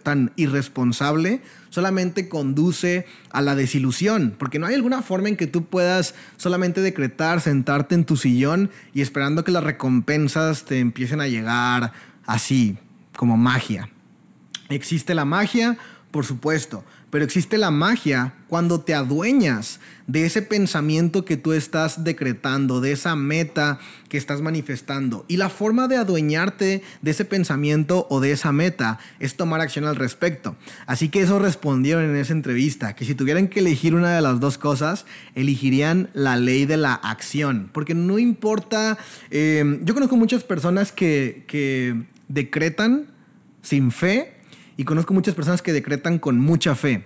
tan, 0.04 0.32
irresponsable 0.36 1.42
solamente 1.70 2.28
conduce 2.28 3.06
a 3.30 3.44
la 3.44 3.56
desilusión, 3.56 4.34
porque 4.40 4.58
no 4.58 4.66
hay 4.66 4.74
alguna 4.74 5.04
forma 5.04 5.30
en 5.30 5.38
que 5.38 5.46
tú 5.46 5.66
puedas 5.66 6.16
solamente 6.38 6.82
decretar, 6.82 7.42
sentarte 7.42 7.94
en 7.94 8.06
tu 8.06 8.18
sillón 8.18 8.72
y 8.96 9.02
esperando 9.02 9.44
que 9.44 9.52
las 9.52 9.64
recompensas 9.64 10.66
te 10.66 10.80
empiecen 10.80 11.22
a 11.22 11.28
llegar 11.28 11.94
así, 12.26 12.80
como 13.16 13.38
magia. 13.38 13.90
Existe 14.70 15.14
la 15.14 15.26
magia, 15.26 15.78
por 16.10 16.26
supuesto, 16.26 16.84
pero 17.10 17.26
existe 17.26 17.58
la 17.58 17.72
magia 17.72 18.34
cuando 18.48 18.82
te 18.82 18.94
adueñas 18.94 19.80
de 20.08 20.26
ese 20.26 20.42
pensamiento 20.42 21.24
que 21.24 21.38
tú 21.38 21.54
estás 21.54 22.04
decretando, 22.04 22.82
de 22.82 22.92
esa 22.92 23.16
meta 23.16 23.80
que 24.10 24.18
estás 24.18 24.42
manifestando. 24.42 25.24
Y 25.28 25.38
la 25.38 25.50
forma 25.50 25.88
de 25.88 25.98
adueñarte 25.98 26.82
de 27.02 27.12
ese 27.12 27.26
pensamiento 27.26 28.08
o 28.10 28.20
de 28.20 28.32
esa 28.32 28.52
meta 28.52 29.00
es 29.20 29.36
tomar 29.36 29.62
acción 29.62 29.86
al 29.86 29.96
respecto. 29.96 30.56
Así 30.88 31.10
que 31.10 31.22
eso 31.22 31.38
respondieron 31.38 32.06
en 32.06 32.16
esa 32.16 32.34
entrevista, 32.34 32.96
que 32.96 33.06
si 33.06 33.14
tuvieran 33.14 33.48
que 33.48 33.60
elegir 33.60 33.94
una 33.94 34.16
de 34.16 34.22
las 34.22 34.40
dos 34.40 34.58
cosas, 34.58 35.06
elegirían 35.36 36.10
la 36.14 36.38
ley 36.38 36.66
de 36.66 36.78
la 36.78 36.94
acción. 36.94 37.70
Porque 37.72 37.94
no 37.94 38.18
importa, 38.18 38.98
eh, 39.30 39.80
yo 39.84 39.94
conozco 39.94 40.18
muchas 40.18 40.44
personas 40.44 40.92
que, 40.92 41.44
que 41.48 42.04
decretan 42.28 43.08
sin 43.62 43.92
fe 43.92 44.39
y 44.80 44.86
conozco 44.86 45.14
muchas 45.14 45.36
personas 45.36 45.62
que 45.62 45.74
decretan 45.74 46.20
con 46.20 46.40
mucha 46.40 46.74
fe. 46.74 47.06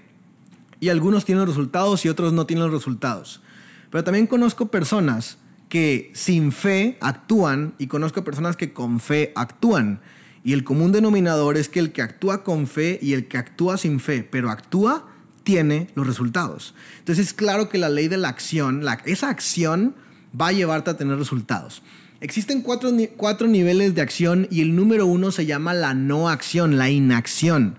Y 0.80 0.90
algunos 0.90 1.26
tienen 1.26 1.48
resultados 1.48 2.06
y 2.06 2.10
otros 2.10 2.32
no 2.32 2.46
tienen 2.46 2.72
resultados. 2.72 3.42
Pero 3.90 4.04
también 4.04 4.28
conozco 4.28 4.68
personas 4.68 5.40
que 5.70 6.12
sin 6.14 6.52
fe 6.52 7.00
actúan 7.02 7.74
y 7.80 7.88
conozco 7.88 8.24
personas 8.24 8.58
que 8.58 8.74
con 8.74 9.00
fe 9.00 9.34
actúan. 9.36 10.02
Y 10.44 10.54
el 10.54 10.64
común 10.64 10.92
denominador 10.92 11.58
es 11.58 11.68
que 11.68 11.80
el 11.80 11.92
que 11.94 12.04
actúa 12.04 12.44
con 12.44 12.68
fe 12.68 13.00
y 13.02 13.14
el 13.14 13.28
que 13.28 13.40
actúa 13.40 13.78
sin 13.78 14.00
fe, 14.00 14.22
pero 14.22 14.52
actúa, 14.52 15.08
tiene 15.42 15.88
los 15.96 16.06
resultados. 16.06 16.76
Entonces 17.00 17.26
es 17.26 17.34
claro 17.34 17.70
que 17.70 17.80
la 17.80 17.90
ley 17.90 18.08
de 18.08 18.18
la 18.18 18.30
acción, 18.30 18.84
esa 19.06 19.30
acción 19.30 19.96
va 20.40 20.50
a 20.50 20.52
llevarte 20.52 20.92
a 20.92 20.98
tener 20.98 21.18
resultados. 21.18 21.82
Existen 22.24 22.62
cuatro, 22.62 22.90
cuatro 23.18 23.50
niveles 23.50 23.96
de 23.96 24.02
acción 24.02 24.48
y 24.50 24.62
el 24.62 24.78
número 24.78 25.06
uno 25.06 25.30
se 25.34 25.46
llama 25.46 25.74
la 25.74 25.94
no 25.94 26.30
acción, 26.30 26.78
la 26.78 26.90
inacción. 26.90 27.76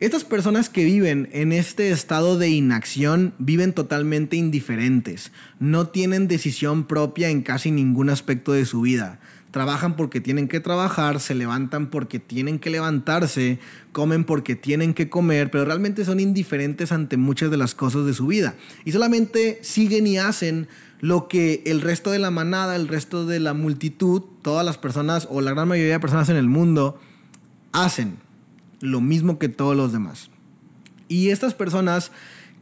Estas 0.00 0.22
personas 0.22 0.68
que 0.68 0.84
viven 0.84 1.30
en 1.32 1.50
este 1.50 1.90
estado 1.90 2.36
de 2.36 2.50
inacción 2.50 3.32
viven 3.38 3.72
totalmente 3.72 4.36
indiferentes, 4.36 5.32
no 5.60 5.88
tienen 5.88 6.28
decisión 6.28 6.84
propia 6.84 7.30
en 7.30 7.40
casi 7.40 7.70
ningún 7.70 8.10
aspecto 8.10 8.52
de 8.52 8.66
su 8.66 8.82
vida. 8.82 9.18
Trabajan 9.50 9.96
porque 9.96 10.20
tienen 10.20 10.46
que 10.46 10.60
trabajar, 10.60 11.18
se 11.18 11.34
levantan 11.34 11.88
porque 11.88 12.18
tienen 12.18 12.58
que 12.58 12.68
levantarse, 12.68 13.60
comen 13.92 14.24
porque 14.24 14.56
tienen 14.56 14.92
que 14.92 15.08
comer, 15.08 15.50
pero 15.50 15.64
realmente 15.64 16.04
son 16.04 16.20
indiferentes 16.20 16.92
ante 16.92 17.16
muchas 17.16 17.50
de 17.50 17.56
las 17.56 17.74
cosas 17.74 18.04
de 18.04 18.12
su 18.12 18.26
vida. 18.26 18.56
Y 18.84 18.92
solamente 18.92 19.60
siguen 19.62 20.06
y 20.06 20.18
hacen 20.18 20.68
lo 21.04 21.28
que 21.28 21.62
el 21.66 21.82
resto 21.82 22.12
de 22.12 22.18
la 22.18 22.30
manada, 22.30 22.76
el 22.76 22.88
resto 22.88 23.26
de 23.26 23.38
la 23.38 23.52
multitud, 23.52 24.22
todas 24.40 24.64
las 24.64 24.78
personas 24.78 25.28
o 25.30 25.42
la 25.42 25.50
gran 25.50 25.68
mayoría 25.68 25.92
de 25.92 26.00
personas 26.00 26.30
en 26.30 26.36
el 26.36 26.48
mundo 26.48 26.98
hacen 27.72 28.16
lo 28.80 29.02
mismo 29.02 29.38
que 29.38 29.50
todos 29.50 29.76
los 29.76 29.92
demás. 29.92 30.30
Y 31.06 31.28
estas 31.28 31.52
personas 31.52 32.10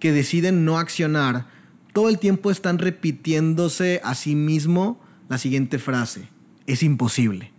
que 0.01 0.11
deciden 0.11 0.65
no 0.65 0.81
accionar, 0.81 1.47
todo 1.93 2.09
el 2.09 2.19
tiempo 2.19 2.51
están 2.51 2.81
repitiéndose 2.81 4.01
a 4.03 4.17
sí 4.17 4.35
mismo 4.35 5.01
la 5.29 5.39
siguiente 5.39 5.79
frase, 5.79 6.29
es 6.67 6.83
imposible. 6.83 7.53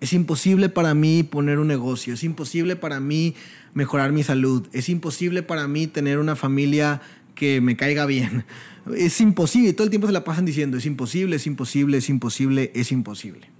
Es 0.00 0.12
imposible 0.12 0.68
para 0.68 0.92
mí 0.92 1.22
poner 1.22 1.58
un 1.58 1.68
negocio, 1.68 2.12
es 2.12 2.24
imposible 2.24 2.76
para 2.76 3.00
mí 3.00 3.34
mejorar 3.72 4.12
mi 4.12 4.22
salud, 4.22 4.68
es 4.74 4.90
imposible 4.90 5.42
para 5.42 5.66
mí 5.66 5.86
tener 5.86 6.18
una 6.18 6.36
familia 6.36 7.00
que 7.38 7.60
me 7.60 7.76
caiga 7.76 8.04
bien. 8.04 8.44
Es 8.96 9.20
imposible. 9.20 9.74
Todo 9.74 9.84
el 9.84 9.90
tiempo 9.90 10.06
se 10.06 10.14
la 10.14 10.24
pasan 10.24 10.46
diciendo, 10.46 10.78
es 10.78 10.86
imposible, 10.86 11.36
es 11.36 11.46
imposible, 11.46 11.98
es 11.98 12.08
imposible, 12.08 12.72
es 12.74 12.90
imposible. 12.90 13.50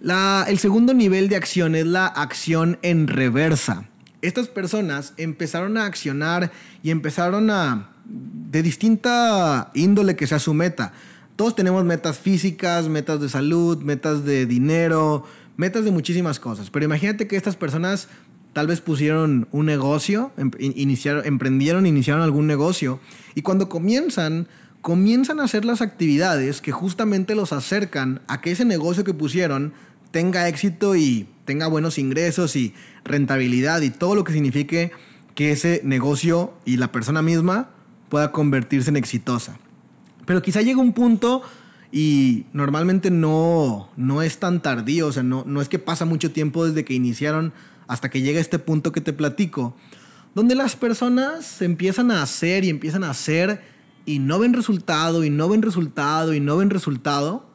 el 0.00 0.58
segundo 0.58 0.94
nivel 0.94 1.28
de 1.28 1.36
acción 1.36 1.74
es 1.74 1.84
la 1.84 2.06
acción 2.06 2.78
en 2.80 3.06
reversa. 3.06 3.86
Estas 4.22 4.48
personas 4.48 5.12
empezaron 5.18 5.76
a 5.76 5.84
accionar 5.84 6.52
y 6.82 6.90
empezaron 6.90 7.50
a, 7.50 7.90
de 8.06 8.62
distinta 8.62 9.70
índole 9.74 10.16
que 10.16 10.26
sea 10.26 10.38
su 10.38 10.54
meta. 10.54 10.94
Todos 11.36 11.54
tenemos 11.54 11.84
metas 11.84 12.18
físicas, 12.18 12.88
metas 12.88 13.20
de 13.20 13.28
salud, 13.28 13.82
metas 13.82 14.24
de 14.24 14.46
dinero, 14.46 15.26
metas 15.58 15.84
de 15.84 15.90
muchísimas 15.90 16.40
cosas. 16.40 16.70
Pero 16.70 16.86
imagínate 16.86 17.26
que 17.26 17.36
estas 17.36 17.56
personas 17.56 18.08
tal 18.52 18.66
vez 18.66 18.80
pusieron 18.80 19.48
un 19.52 19.66
negocio, 19.66 20.32
em, 20.36 20.50
iniciaron, 20.58 21.24
emprendieron, 21.26 21.86
iniciaron 21.86 22.22
algún 22.22 22.46
negocio 22.46 23.00
y 23.34 23.42
cuando 23.42 23.68
comienzan, 23.68 24.48
comienzan 24.80 25.40
a 25.40 25.44
hacer 25.44 25.64
las 25.64 25.80
actividades 25.80 26.60
que 26.60 26.72
justamente 26.72 27.34
los 27.34 27.52
acercan 27.52 28.22
a 28.28 28.40
que 28.40 28.50
ese 28.52 28.64
negocio 28.64 29.04
que 29.04 29.14
pusieron 29.14 29.72
tenga 30.10 30.48
éxito 30.48 30.96
y 30.96 31.28
tenga 31.44 31.68
buenos 31.68 31.98
ingresos 31.98 32.56
y 32.56 32.74
rentabilidad 33.04 33.80
y 33.82 33.90
todo 33.90 34.14
lo 34.14 34.24
que 34.24 34.32
signifique 34.32 34.92
que 35.34 35.52
ese 35.52 35.80
negocio 35.84 36.52
y 36.64 36.76
la 36.76 36.92
persona 36.92 37.22
misma 37.22 37.70
pueda 38.08 38.32
convertirse 38.32 38.90
en 38.90 38.96
exitosa. 38.96 39.58
Pero 40.26 40.42
quizá 40.42 40.60
llegue 40.60 40.80
un 40.80 40.92
punto 40.92 41.42
y 41.92 42.46
normalmente 42.52 43.10
no, 43.10 43.90
no 43.96 44.22
es 44.22 44.38
tan 44.38 44.62
tardío, 44.62 45.08
o 45.08 45.12
sea, 45.12 45.22
no, 45.22 45.44
no 45.46 45.60
es 45.60 45.68
que 45.68 45.78
pasa 45.78 46.04
mucho 46.04 46.30
tiempo 46.32 46.66
desde 46.66 46.84
que 46.84 46.94
iniciaron 46.94 47.52
hasta 47.90 48.08
que 48.08 48.22
llega 48.22 48.38
este 48.38 48.60
punto 48.60 48.92
que 48.92 49.00
te 49.00 49.12
platico, 49.12 49.76
donde 50.36 50.54
las 50.54 50.76
personas 50.76 51.60
empiezan 51.60 52.12
a 52.12 52.22
hacer 52.22 52.64
y 52.64 52.70
empiezan 52.70 53.02
a 53.02 53.10
hacer 53.10 53.62
y 54.06 54.20
no 54.20 54.38
ven 54.38 54.54
resultado 54.54 55.24
y 55.24 55.30
no 55.30 55.48
ven 55.48 55.60
resultado 55.60 56.32
y 56.32 56.38
no 56.38 56.56
ven 56.56 56.70
resultado 56.70 57.50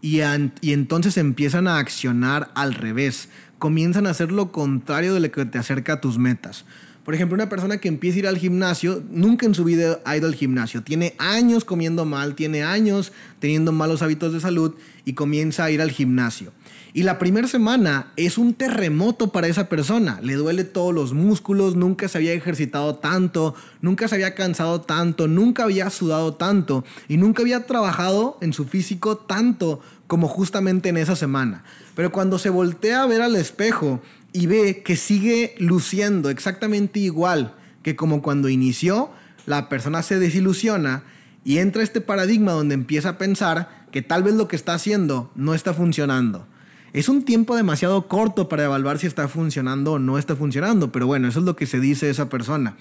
y, 0.00 0.18
y 0.60 0.72
entonces 0.72 1.16
empiezan 1.16 1.68
a 1.68 1.78
accionar 1.78 2.50
al 2.56 2.74
revés, 2.74 3.28
comienzan 3.60 4.08
a 4.08 4.10
hacer 4.10 4.32
lo 4.32 4.50
contrario 4.50 5.14
de 5.14 5.20
lo 5.20 5.30
que 5.30 5.44
te 5.44 5.58
acerca 5.58 5.92
a 5.92 6.00
tus 6.00 6.18
metas. 6.18 6.64
Por 7.04 7.14
ejemplo, 7.14 7.34
una 7.34 7.48
persona 7.48 7.78
que 7.78 7.88
empieza 7.88 8.16
a 8.16 8.18
ir 8.20 8.26
al 8.28 8.38
gimnasio, 8.38 9.02
nunca 9.10 9.44
en 9.44 9.54
su 9.54 9.64
vida 9.64 10.00
ha 10.04 10.16
ido 10.16 10.28
al 10.28 10.36
gimnasio, 10.36 10.82
tiene 10.82 11.14
años 11.18 11.64
comiendo 11.64 12.04
mal, 12.04 12.36
tiene 12.36 12.62
años 12.62 13.12
teniendo 13.40 13.72
malos 13.72 14.02
hábitos 14.02 14.32
de 14.32 14.40
salud 14.40 14.74
y 15.04 15.14
comienza 15.14 15.64
a 15.64 15.70
ir 15.70 15.82
al 15.82 15.90
gimnasio. 15.90 16.52
Y 16.94 17.04
la 17.04 17.18
primera 17.18 17.48
semana 17.48 18.12
es 18.16 18.36
un 18.36 18.52
terremoto 18.52 19.32
para 19.32 19.48
esa 19.48 19.70
persona. 19.70 20.20
Le 20.22 20.34
duele 20.34 20.62
todos 20.64 20.94
los 20.94 21.14
músculos, 21.14 21.74
nunca 21.74 22.06
se 22.06 22.18
había 22.18 22.34
ejercitado 22.34 22.96
tanto, 22.96 23.54
nunca 23.80 24.08
se 24.08 24.16
había 24.16 24.34
cansado 24.34 24.82
tanto, 24.82 25.26
nunca 25.26 25.64
había 25.64 25.88
sudado 25.88 26.34
tanto 26.34 26.84
y 27.08 27.16
nunca 27.16 27.40
había 27.40 27.64
trabajado 27.64 28.36
en 28.42 28.52
su 28.52 28.66
físico 28.66 29.16
tanto 29.16 29.80
como 30.06 30.28
justamente 30.28 30.90
en 30.90 30.98
esa 30.98 31.16
semana. 31.16 31.64
Pero 31.96 32.12
cuando 32.12 32.38
se 32.38 32.50
voltea 32.50 33.02
a 33.02 33.06
ver 33.06 33.22
al 33.22 33.36
espejo 33.36 34.02
y 34.32 34.46
ve 34.46 34.82
que 34.82 34.96
sigue 34.96 35.54
luciendo 35.58 36.30
exactamente 36.30 37.00
igual 37.00 37.54
que 37.82 37.96
como 37.96 38.22
cuando 38.22 38.48
inició, 38.48 39.10
la 39.46 39.68
persona 39.68 40.02
se 40.02 40.18
desilusiona 40.18 41.04
y 41.44 41.58
entra 41.58 41.82
este 41.82 42.00
paradigma 42.00 42.52
donde 42.52 42.74
empieza 42.74 43.10
a 43.10 43.18
pensar 43.18 43.86
que 43.90 44.02
tal 44.02 44.22
vez 44.22 44.34
lo 44.34 44.48
que 44.48 44.56
está 44.56 44.74
haciendo 44.74 45.30
no 45.34 45.54
está 45.54 45.74
funcionando. 45.74 46.46
Es 46.92 47.08
un 47.08 47.24
tiempo 47.24 47.56
demasiado 47.56 48.06
corto 48.06 48.48
para 48.48 48.64
evaluar 48.64 48.98
si 48.98 49.06
está 49.06 49.26
funcionando 49.26 49.92
o 49.92 49.98
no 49.98 50.18
está 50.18 50.36
funcionando, 50.36 50.92
pero 50.92 51.06
bueno, 51.06 51.28
eso 51.28 51.40
es 51.40 51.44
lo 51.44 51.56
que 51.56 51.66
se 51.66 51.80
dice 51.80 52.10
esa 52.10 52.28
persona. 52.28 52.76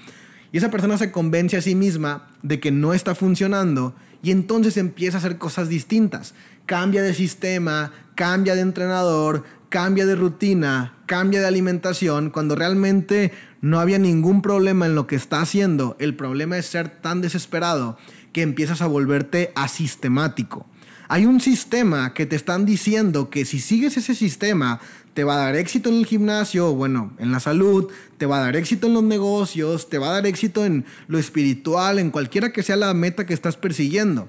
Y 0.51 0.57
esa 0.57 0.69
persona 0.69 0.97
se 0.97 1.11
convence 1.11 1.57
a 1.57 1.61
sí 1.61 1.75
misma 1.75 2.27
de 2.43 2.59
que 2.59 2.71
no 2.71 2.93
está 2.93 3.15
funcionando 3.15 3.95
y 4.21 4.31
entonces 4.31 4.77
empieza 4.77 5.17
a 5.17 5.19
hacer 5.19 5.37
cosas 5.37 5.69
distintas. 5.69 6.33
Cambia 6.65 7.01
de 7.01 7.13
sistema, 7.13 7.93
cambia 8.15 8.53
de 8.53 8.61
entrenador, 8.61 9.45
cambia 9.71 10.05
de 10.05 10.17
rutina, 10.17 10.97
cambia 11.05 11.39
de 11.39 11.47
alimentación, 11.47 12.29
cuando 12.29 12.55
realmente 12.55 13.31
no 13.61 13.79
había 13.79 13.99
ningún 13.99 14.41
problema 14.41 14.85
en 14.85 14.95
lo 14.95 15.07
que 15.07 15.15
está 15.15 15.39
haciendo. 15.39 15.95
El 15.97 16.13
problema 16.13 16.57
es 16.57 16.65
ser 16.65 16.89
tan 16.89 17.21
desesperado 17.21 17.97
que 18.33 18.41
empiezas 18.41 18.81
a 18.81 18.87
volverte 18.87 19.53
asistemático. 19.55 20.67
Hay 21.07 21.25
un 21.25 21.39
sistema 21.39 22.13
que 22.13 22.25
te 22.25 22.35
están 22.35 22.65
diciendo 22.65 23.29
que 23.29 23.45
si 23.45 23.59
sigues 23.59 23.95
ese 23.95 24.13
sistema 24.13 24.81
te 25.13 25.23
va 25.23 25.35
a 25.35 25.45
dar 25.45 25.55
éxito 25.55 25.87
en 25.87 25.95
el 25.95 26.05
gimnasio, 26.05 26.75
bueno, 26.75 27.13
en 27.17 27.31
la 27.31 27.39
salud, 27.39 27.89
te 28.17 28.25
va 28.25 28.39
a 28.39 28.41
dar 28.41 28.57
éxito 28.57 28.87
en 28.87 28.93
los 28.93 29.03
negocios, 29.03 29.89
te 29.89 29.99
va 29.99 30.09
a 30.09 30.13
dar 30.13 30.25
éxito 30.25 30.65
en 30.65 30.85
lo 31.07 31.17
espiritual, 31.17 31.97
en 31.97 32.11
cualquiera 32.11 32.51
que 32.51 32.63
sea 32.63 32.75
la 32.75 32.93
meta 32.93 33.25
que 33.25 33.33
estás 33.33 33.55
persiguiendo. 33.55 34.27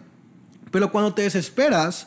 Pero 0.71 0.93
cuando 0.93 1.15
te 1.15 1.23
desesperas, 1.23 2.07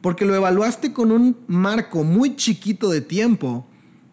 porque 0.00 0.24
lo 0.24 0.34
evaluaste 0.34 0.92
con 0.92 1.10
un 1.10 1.36
marco 1.46 2.04
muy 2.04 2.36
chiquito 2.36 2.90
de 2.90 3.00
tiempo, 3.00 3.66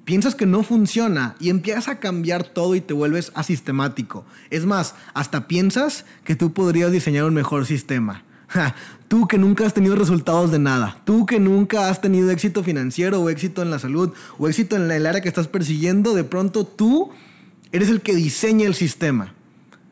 piensas 0.04 0.36
que 0.36 0.46
no 0.46 0.63
funciona 0.63 1.36
y 1.39 1.50
empiezas 1.50 1.88
a 1.88 2.00
cambiar 2.00 2.44
todo 2.44 2.75
y 2.75 2.82
te 2.82 2.94
vuelves 2.94 3.32
asistemático. 3.36 4.25
Es 4.50 4.65
más, 4.65 4.96
hasta 5.13 5.48
piensas 5.48 6.06
que 6.24 6.36
tú 6.36 6.54
podrías 6.54 6.92
diseñar 6.92 7.25
un 7.25 7.34
mejor 7.34 7.65
sistema. 7.65 8.24
tú 9.08 9.27
que 9.27 9.38
nunca 9.38 9.65
has 9.65 9.74
tenido 9.74 9.96
resultados 9.96 10.51
de 10.51 10.60
nada, 10.60 11.01
tú 11.06 11.25
que 11.25 11.39
nunca 11.39 11.89
has 11.89 12.01
tenido 12.01 12.30
éxito 12.30 12.63
financiero 12.63 13.22
o 13.22 13.30
éxito 13.30 13.62
en 13.62 13.72
la 13.72 13.80
salud 13.80 14.12
o 14.38 14.48
éxito 14.48 14.75
en 14.75 14.89
el 14.89 15.06
área 15.06 15.22
que 15.22 15.27
estás 15.27 15.48
persiguiendo, 15.48 16.13
de 16.13 16.24
pronto 16.24 16.65
tú 16.65 17.10
eres 17.72 17.89
el 17.89 18.01
que 18.01 18.15
diseña 18.15 18.68
el 18.68 18.75
sistema. 18.75 19.34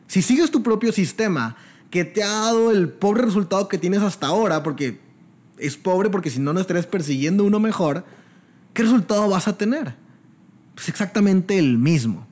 Si 0.06 0.22
sigues 0.22 0.50
tu 0.50 0.62
propio 0.62 0.92
sistema 0.92 1.56
que 1.90 2.04
te 2.04 2.22
ha 2.22 2.28
dado 2.28 2.70
el 2.70 2.88
pobre 2.88 3.22
resultado 3.22 3.68
que 3.68 3.78
tienes 3.78 4.02
hasta 4.02 4.26
ahora, 4.26 4.62
porque 4.62 5.03
es 5.66 5.76
pobre 5.76 6.10
porque 6.10 6.30
si 6.30 6.40
no 6.40 6.52
no 6.52 6.60
estarías 6.60 6.86
persiguiendo 6.86 7.44
uno 7.44 7.60
mejor, 7.60 8.04
¿qué 8.72 8.82
resultado 8.82 9.28
vas 9.28 9.48
a 9.48 9.56
tener? 9.56 9.94
Pues 10.74 10.88
exactamente 10.88 11.58
el 11.58 11.78
mismo. 11.78 12.26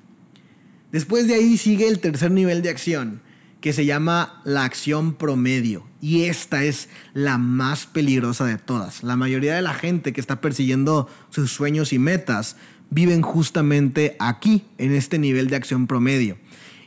Después 0.91 1.27
de 1.27 1.35
ahí 1.35 1.57
sigue 1.57 1.89
el 1.89 2.01
tercer 2.01 2.31
nivel 2.31 2.61
de 2.63 2.71
acción, 2.71 3.23
que 3.61 3.73
se 3.73 3.87
llama 3.87 4.43
la 4.45 4.65
acción 4.65 5.15
promedio. 5.15 5.87
Y 6.01 6.25
esta 6.25 6.65
es 6.65 6.89
la 7.15 7.39
más 7.39 7.87
peligrosa 7.87 8.45
de 8.45 8.59
todas. 8.59 9.03
La 9.03 9.17
mayoría 9.17 9.55
de 9.55 9.63
la 9.63 9.73
gente 9.73 10.13
que 10.13 10.21
está 10.21 10.41
persiguiendo 10.41 11.09
sus 11.31 11.53
sueños 11.53 11.93
y 11.93 11.99
metas 11.99 12.57
viven 12.91 13.23
justamente 13.23 14.17
aquí, 14.19 14.65
en 14.77 14.93
este 14.93 15.19
nivel 15.19 15.49
de 15.49 15.57
acción 15.57 15.87
promedio. 15.87 16.37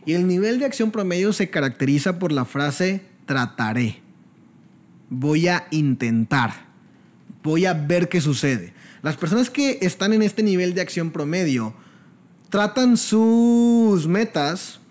Y 0.06 0.14
el 0.14 0.28
nivel 0.28 0.60
de 0.60 0.66
acción 0.66 0.92
promedio 0.92 1.34
se 1.34 1.50
caracteriza 1.50 2.20
por 2.20 2.32
la 2.32 2.46
frase 2.46 3.02
trataré. 3.25 4.05
Voy 5.17 5.48
a 5.48 5.65
intentar. 5.72 6.65
Voy 7.41 7.65
a 7.65 7.74
ver 7.74 8.10
qué 8.10 8.19
sucede. 8.19 8.74
Las 9.01 9.15
personas 9.15 9.50
que 9.50 9.79
están 9.81 10.12
en 10.12 10.22
este 10.22 10.43
nivel 10.43 10.74
de 10.74 10.81
acción 10.81 11.12
promedio 11.12 11.74
tratan 12.50 12.98
sus 12.98 14.07
metas, 14.07 14.81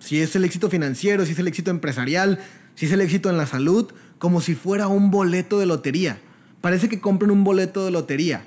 si 0.00 0.20
es 0.20 0.34
el 0.34 0.44
éxito 0.44 0.68
financiero, 0.68 1.24
si 1.24 1.30
es 1.32 1.38
el 1.38 1.46
éxito 1.46 1.70
empresarial, 1.70 2.40
si 2.74 2.86
es 2.86 2.92
el 2.92 3.02
éxito 3.02 3.30
en 3.30 3.36
la 3.36 3.46
salud, 3.46 3.92
como 4.18 4.40
si 4.40 4.56
fuera 4.56 4.88
un 4.88 5.12
boleto 5.12 5.60
de 5.60 5.66
lotería. 5.66 6.18
Parece 6.60 6.88
que 6.88 7.00
compran 7.00 7.30
un 7.30 7.44
boleto 7.44 7.84
de 7.84 7.92
lotería. 7.92 8.44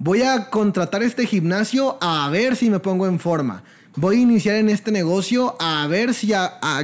Voy 0.00 0.22
a 0.22 0.50
contratar 0.50 1.04
este 1.04 1.26
gimnasio 1.26 1.96
a 2.00 2.28
ver 2.28 2.56
si 2.56 2.70
me 2.70 2.80
pongo 2.80 3.06
en 3.06 3.20
forma. 3.20 3.62
Voy 3.94 4.16
a 4.16 4.20
iniciar 4.22 4.56
en 4.56 4.68
este 4.68 4.90
negocio 4.90 5.54
a 5.60 5.86
ver 5.86 6.12
si 6.12 6.32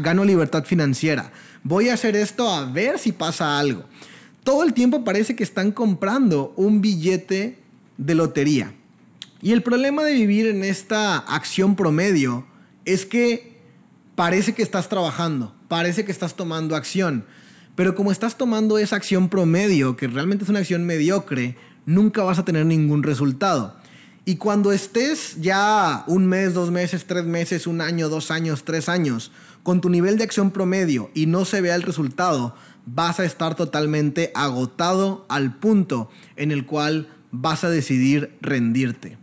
gano 0.02 0.24
libertad 0.24 0.64
financiera. 0.64 1.32
Voy 1.62 1.88
a 1.88 1.94
hacer 1.94 2.16
esto 2.16 2.48
a 2.48 2.64
ver 2.64 2.98
si 2.98 3.12
pasa 3.12 3.58
algo. 3.58 3.84
Todo 4.44 4.62
el 4.62 4.72
tiempo 4.72 5.04
parece 5.04 5.36
que 5.36 5.44
están 5.44 5.72
comprando 5.72 6.54
un 6.56 6.80
billete 6.80 7.58
de 7.98 8.14
lotería. 8.14 8.74
Y 9.42 9.52
el 9.52 9.62
problema 9.62 10.02
de 10.02 10.14
vivir 10.14 10.46
en 10.46 10.64
esta 10.64 11.18
acción 11.18 11.76
promedio 11.76 12.46
es 12.84 13.04
que 13.04 13.58
parece 14.14 14.54
que 14.54 14.62
estás 14.62 14.88
trabajando, 14.88 15.54
parece 15.68 16.04
que 16.04 16.12
estás 16.12 16.34
tomando 16.34 16.76
acción. 16.76 17.24
Pero 17.74 17.94
como 17.94 18.12
estás 18.12 18.36
tomando 18.36 18.78
esa 18.78 18.96
acción 18.96 19.28
promedio, 19.28 19.96
que 19.96 20.08
realmente 20.08 20.44
es 20.44 20.50
una 20.50 20.58
acción 20.58 20.84
mediocre, 20.84 21.56
nunca 21.86 22.22
vas 22.22 22.38
a 22.38 22.44
tener 22.44 22.66
ningún 22.66 23.02
resultado. 23.02 23.76
Y 24.24 24.36
cuando 24.36 24.72
estés 24.72 25.36
ya 25.40 26.04
un 26.06 26.26
mes, 26.26 26.52
dos 26.52 26.70
meses, 26.70 27.06
tres 27.06 27.24
meses, 27.24 27.66
un 27.66 27.80
año, 27.80 28.08
dos 28.08 28.30
años, 28.30 28.64
tres 28.64 28.88
años, 28.88 29.32
con 29.70 29.80
tu 29.80 29.88
nivel 29.88 30.18
de 30.18 30.24
acción 30.24 30.50
promedio 30.50 31.12
y 31.14 31.26
no 31.26 31.44
se 31.44 31.60
vea 31.60 31.76
el 31.76 31.82
resultado, 31.82 32.56
vas 32.86 33.20
a 33.20 33.24
estar 33.24 33.54
totalmente 33.54 34.32
agotado 34.34 35.24
al 35.28 35.54
punto 35.60 36.10
en 36.34 36.50
el 36.50 36.66
cual 36.66 37.06
vas 37.30 37.62
a 37.62 37.70
decidir 37.70 38.36
rendirte. 38.40 39.16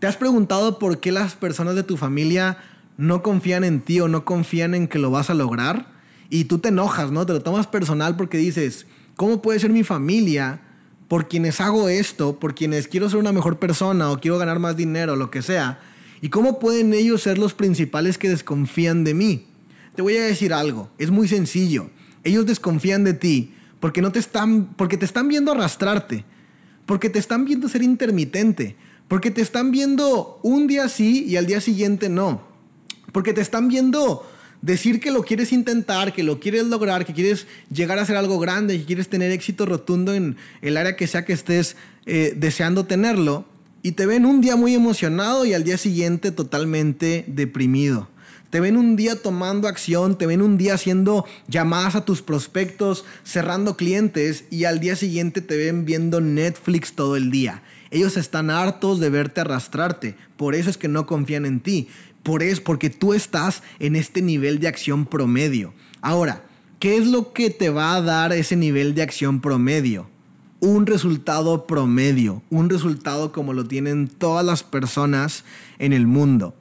¿Te 0.00 0.08
has 0.08 0.16
preguntado 0.16 0.80
por 0.80 0.98
qué 0.98 1.12
las 1.12 1.36
personas 1.36 1.76
de 1.76 1.84
tu 1.84 1.96
familia 1.96 2.58
no 2.96 3.22
confían 3.22 3.62
en 3.62 3.80
ti 3.80 4.00
o 4.00 4.08
no 4.08 4.24
confían 4.24 4.74
en 4.74 4.88
que 4.88 4.98
lo 4.98 5.12
vas 5.12 5.30
a 5.30 5.34
lograr? 5.34 5.86
Y 6.30 6.46
tú 6.46 6.58
te 6.58 6.70
enojas, 6.70 7.12
¿no? 7.12 7.24
Te 7.24 7.34
lo 7.34 7.42
tomas 7.42 7.68
personal 7.68 8.16
porque 8.16 8.38
dices, 8.38 8.88
¿cómo 9.14 9.40
puede 9.40 9.60
ser 9.60 9.70
mi 9.70 9.84
familia 9.84 10.62
por 11.06 11.28
quienes 11.28 11.60
hago 11.60 11.88
esto, 11.88 12.40
por 12.40 12.56
quienes 12.56 12.88
quiero 12.88 13.08
ser 13.08 13.20
una 13.20 13.30
mejor 13.30 13.60
persona 13.60 14.10
o 14.10 14.18
quiero 14.18 14.36
ganar 14.36 14.58
más 14.58 14.76
dinero, 14.76 15.14
lo 15.14 15.30
que 15.30 15.42
sea. 15.42 15.78
¿Y 16.20 16.30
cómo 16.30 16.58
pueden 16.58 16.92
ellos 16.92 17.22
ser 17.22 17.38
los 17.38 17.54
principales 17.54 18.18
que 18.18 18.30
desconfían 18.30 19.04
de 19.04 19.14
mí? 19.14 19.46
Te 19.96 20.02
voy 20.02 20.16
a 20.16 20.24
decir 20.24 20.52
algo, 20.52 20.90
es 20.98 21.10
muy 21.10 21.26
sencillo. 21.26 21.90
Ellos 22.22 22.44
desconfían 22.44 23.02
de 23.02 23.14
ti 23.14 23.54
porque 23.80 24.02
no 24.02 24.12
te 24.12 24.18
están 24.18 24.74
porque 24.76 24.96
te 24.96 25.06
están 25.06 25.28
viendo 25.28 25.52
arrastrarte, 25.52 26.24
porque 26.84 27.08
te 27.08 27.18
están 27.18 27.46
viendo 27.46 27.68
ser 27.68 27.82
intermitente, 27.82 28.76
porque 29.08 29.30
te 29.30 29.40
están 29.40 29.70
viendo 29.70 30.38
un 30.42 30.66
día 30.66 30.88
sí 30.88 31.24
y 31.26 31.36
al 31.36 31.46
día 31.46 31.60
siguiente 31.60 32.08
no. 32.08 32.42
Porque 33.12 33.32
te 33.32 33.40
están 33.40 33.68
viendo 33.68 34.28
decir 34.60 35.00
que 35.00 35.10
lo 35.10 35.22
quieres 35.22 35.52
intentar, 35.52 36.12
que 36.12 36.22
lo 36.22 36.40
quieres 36.40 36.66
lograr, 36.66 37.06
que 37.06 37.14
quieres 37.14 37.46
llegar 37.72 37.98
a 37.98 38.02
hacer 38.02 38.16
algo 38.16 38.38
grande, 38.38 38.78
que 38.78 38.84
quieres 38.84 39.08
tener 39.08 39.30
éxito 39.30 39.64
rotundo 39.64 40.12
en 40.12 40.36
el 40.60 40.76
área 40.76 40.96
que 40.96 41.06
sea 41.06 41.24
que 41.24 41.32
estés 41.32 41.76
eh, 42.04 42.34
deseando 42.36 42.84
tenerlo, 42.84 43.46
y 43.82 43.92
te 43.92 44.04
ven 44.04 44.26
un 44.26 44.40
día 44.40 44.56
muy 44.56 44.74
emocionado 44.74 45.46
y 45.46 45.54
al 45.54 45.62
día 45.62 45.78
siguiente 45.78 46.32
totalmente 46.32 47.24
deprimido. 47.28 48.08
Te 48.50 48.60
ven 48.60 48.76
un 48.76 48.94
día 48.94 49.20
tomando 49.20 49.66
acción, 49.66 50.16
te 50.16 50.26
ven 50.26 50.40
un 50.40 50.56
día 50.56 50.74
haciendo 50.74 51.24
llamadas 51.48 51.96
a 51.96 52.04
tus 52.04 52.22
prospectos, 52.22 53.04
cerrando 53.24 53.76
clientes 53.76 54.44
y 54.50 54.64
al 54.64 54.78
día 54.78 54.94
siguiente 54.94 55.40
te 55.40 55.56
ven 55.56 55.84
viendo 55.84 56.20
Netflix 56.20 56.94
todo 56.94 57.16
el 57.16 57.30
día. 57.30 57.62
Ellos 57.90 58.16
están 58.16 58.50
hartos 58.50 59.00
de 59.00 59.10
verte 59.10 59.40
arrastrarte, 59.40 60.16
por 60.36 60.54
eso 60.54 60.70
es 60.70 60.76
que 60.76 60.88
no 60.88 61.06
confían 61.06 61.44
en 61.44 61.60
ti. 61.60 61.88
Por 62.22 62.42
eso, 62.42 62.62
porque 62.64 62.90
tú 62.90 63.14
estás 63.14 63.62
en 63.78 63.94
este 63.94 64.20
nivel 64.20 64.58
de 64.58 64.66
acción 64.66 65.06
promedio. 65.06 65.72
Ahora, 66.00 66.42
¿qué 66.80 66.96
es 66.96 67.06
lo 67.06 67.32
que 67.32 67.50
te 67.50 67.70
va 67.70 67.94
a 67.94 68.02
dar 68.02 68.32
ese 68.32 68.56
nivel 68.56 68.96
de 68.96 69.02
acción 69.02 69.40
promedio? 69.40 70.08
Un 70.58 70.86
resultado 70.86 71.68
promedio, 71.68 72.42
un 72.50 72.68
resultado 72.68 73.30
como 73.30 73.52
lo 73.52 73.66
tienen 73.66 74.08
todas 74.08 74.44
las 74.44 74.64
personas 74.64 75.44
en 75.78 75.92
el 75.92 76.08
mundo. 76.08 76.56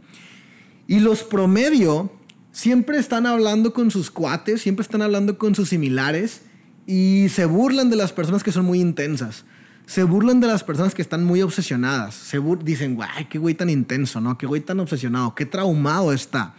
Y 0.88 1.00
los 1.00 1.24
promedio 1.24 2.12
siempre 2.52 2.98
están 2.98 3.26
hablando 3.26 3.74
con 3.74 3.92
sus 3.92 4.12
cuates, 4.12 4.62
siempre 4.62 4.84
están 4.84 5.02
hablando 5.02 5.38
con 5.38 5.56
sus 5.56 5.70
similares 5.70 6.42
y 6.86 7.28
se 7.30 7.46
burlan 7.46 7.90
de 7.90 7.96
las 7.96 8.14
personas 8.14 8.44
que 8.44 8.52
son 8.52 8.66
muy 8.66 8.80
intensas 8.80 9.46
se 9.86 10.04
burlan 10.04 10.40
de 10.40 10.48
las 10.48 10.64
personas 10.64 10.96
que 10.96 11.02
están 11.02 11.24
muy 11.24 11.42
obsesionadas. 11.42 12.16
Se 12.16 12.40
dicen, 12.64 12.96
guay, 12.96 13.26
qué 13.30 13.38
güey 13.38 13.56
tan 13.56 13.70
intenso, 13.70 14.20
¿no? 14.20 14.38
Qué 14.38 14.46
güey 14.46 14.62
tan 14.62 14.80
obsesionado, 14.80 15.36
qué 15.36 15.46
traumado 15.46 16.12
está. 16.12 16.56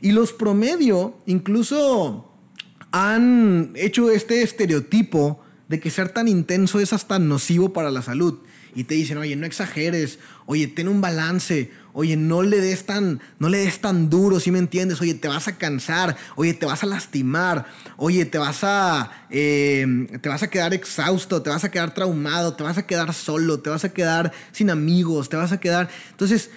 Y 0.00 0.12
los 0.12 0.32
promedio 0.32 1.18
incluso 1.26 2.32
han 2.92 3.72
hecho 3.74 4.10
este 4.10 4.42
estereotipo 4.42 5.40
de 5.68 5.80
que 5.80 5.90
ser 5.90 6.10
tan 6.10 6.28
intenso 6.28 6.80
es 6.80 6.92
hasta 6.92 7.18
nocivo 7.18 7.72
para 7.72 7.90
la 7.90 8.02
salud. 8.02 8.38
Y 8.78 8.84
te 8.84 8.94
dicen, 8.94 9.18
oye, 9.18 9.34
no 9.34 9.44
exageres, 9.44 10.20
oye, 10.46 10.68
ten 10.68 10.86
un 10.86 11.00
balance, 11.00 11.70
Oye, 11.98 12.16
no 12.16 12.44
le 12.44 12.60
des 12.60 12.84
tan, 12.84 13.20
no 13.40 13.48
le 13.48 13.58
des 13.58 13.80
tan 13.80 14.08
duro, 14.08 14.38
si 14.38 14.52
me 14.52 14.60
entiendes? 14.60 15.00
Oye, 15.00 15.14
te 15.14 15.26
vas 15.26 15.48
a 15.48 15.58
cansar, 15.58 16.16
oye, 16.36 16.54
te 16.54 16.64
vas 16.64 16.84
a 16.84 16.86
lastimar, 16.86 17.66
oye, 17.96 18.24
te 18.24 18.38
vas 18.38 18.60
a, 18.62 19.10
em, 19.30 20.06
te 20.06 20.28
vas 20.28 20.44
a 20.44 20.48
quedar 20.48 20.72
exhausto, 20.74 21.42
te 21.42 21.50
vas 21.50 21.64
a 21.64 21.72
quedar 21.72 21.94
traumado, 21.94 22.54
te 22.54 22.62
vas 22.62 22.78
a 22.78 22.86
quedar 22.86 23.12
solo, 23.12 23.58
te 23.58 23.70
vas 23.70 23.82
a 23.82 23.88
quedar 23.88 24.30
sin 24.52 24.70
amigos, 24.70 25.28
te 25.28 25.36
vas 25.36 25.50
a 25.50 25.58
quedar... 25.58 25.88
Entonces, 26.12 26.50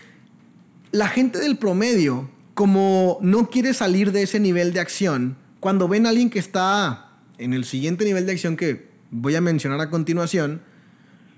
la 0.91 1.07
gente 1.07 1.39
del 1.39 1.57
promedio, 1.57 2.29
como 2.53 3.17
no 3.23 3.49
quiere 3.49 3.73
salir 3.73 4.11
de 4.11 4.21
ese 4.21 4.39
nivel 4.39 4.73
de 4.73 4.79
acción, 4.79 5.37
cuando 5.59 5.87
ven 5.87 6.05
a 6.05 6.09
alguien 6.09 6.29
que 6.29 6.37
está 6.37 7.17
en 7.39 7.53
el 7.53 7.65
siguiente 7.65 8.05
nivel 8.05 8.27
de 8.27 8.33
acción 8.33 8.57
que 8.57 8.91
voy 9.09 9.33
a 9.33 9.41
mencionar 9.41 9.81
a 9.81 9.89
continuación, 9.89 10.61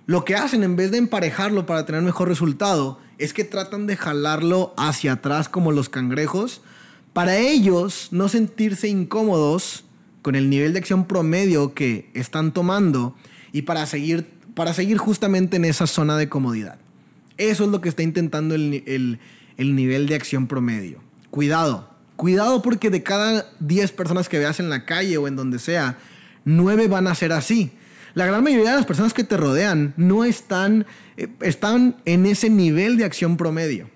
lo 0.05 0.25
que 0.25 0.35
hacen 0.35 0.63
en 0.63 0.75
vez 0.75 0.91
de 0.91 0.97
emparejarlo 0.97 1.65
para 1.65 1.85
tener 1.85 2.01
mejor 2.01 2.27
resultado, 2.27 2.99
es 3.17 3.33
que 3.33 3.43
tratan 3.43 3.87
de 3.87 3.95
jalarlo 3.95 4.73
hacia 4.77 5.13
atrás 5.13 5.47
como 5.47 5.71
los 5.71 5.89
cangrejos, 5.89 6.61
para 7.13 7.37
ellos 7.37 8.09
no 8.11 8.27
sentirse 8.27 8.87
incómodos 8.87 9.85
con 10.21 10.35
el 10.35 10.49
nivel 10.49 10.73
de 10.73 10.79
acción 10.79 11.05
promedio 11.05 11.73
que 11.73 12.09
están 12.13 12.51
tomando 12.51 13.15
y 13.51 13.63
para 13.63 13.85
seguir, 13.85 14.27
para 14.55 14.73
seguir 14.73 14.97
justamente 14.97 15.57
en 15.57 15.65
esa 15.65 15.87
zona 15.87 16.17
de 16.17 16.27
comodidad. 16.27 16.79
Eso 17.37 17.65
es 17.65 17.69
lo 17.69 17.81
que 17.81 17.89
está 17.89 18.03
intentando 18.03 18.55
el, 18.55 19.19
el 19.57 19.75
nivel 19.75 20.07
de 20.07 20.15
acción 20.15 20.47
promedio. 20.47 21.01
Cuidado, 21.29 21.89
cuidado 22.15 22.61
porque 22.61 22.89
de 22.89 23.03
cada 23.03 23.45
10 23.59 23.91
personas 23.93 24.27
que 24.27 24.39
veas 24.39 24.59
en 24.59 24.69
la 24.69 24.85
calle 24.85 25.17
o 25.17 25.27
en 25.27 25.35
donde 25.35 25.59
sea, 25.59 25.97
9 26.45 26.87
van 26.87 27.07
a 27.07 27.15
ser 27.15 27.31
así 27.31 27.71
la 28.13 28.25
gran 28.25 28.43
mayoría 28.43 28.71
de 28.71 28.77
las 28.77 28.85
personas 28.85 29.13
que 29.13 29.23
te 29.23 29.37
rodean 29.37 29.93
no 29.97 30.23
están, 30.23 30.85
eh, 31.17 31.27
están 31.41 31.97
en 32.05 32.25
ese 32.25 32.49
nivel 32.49 32.97
de 32.97 33.05
acción 33.05 33.37
promedio. 33.37 33.89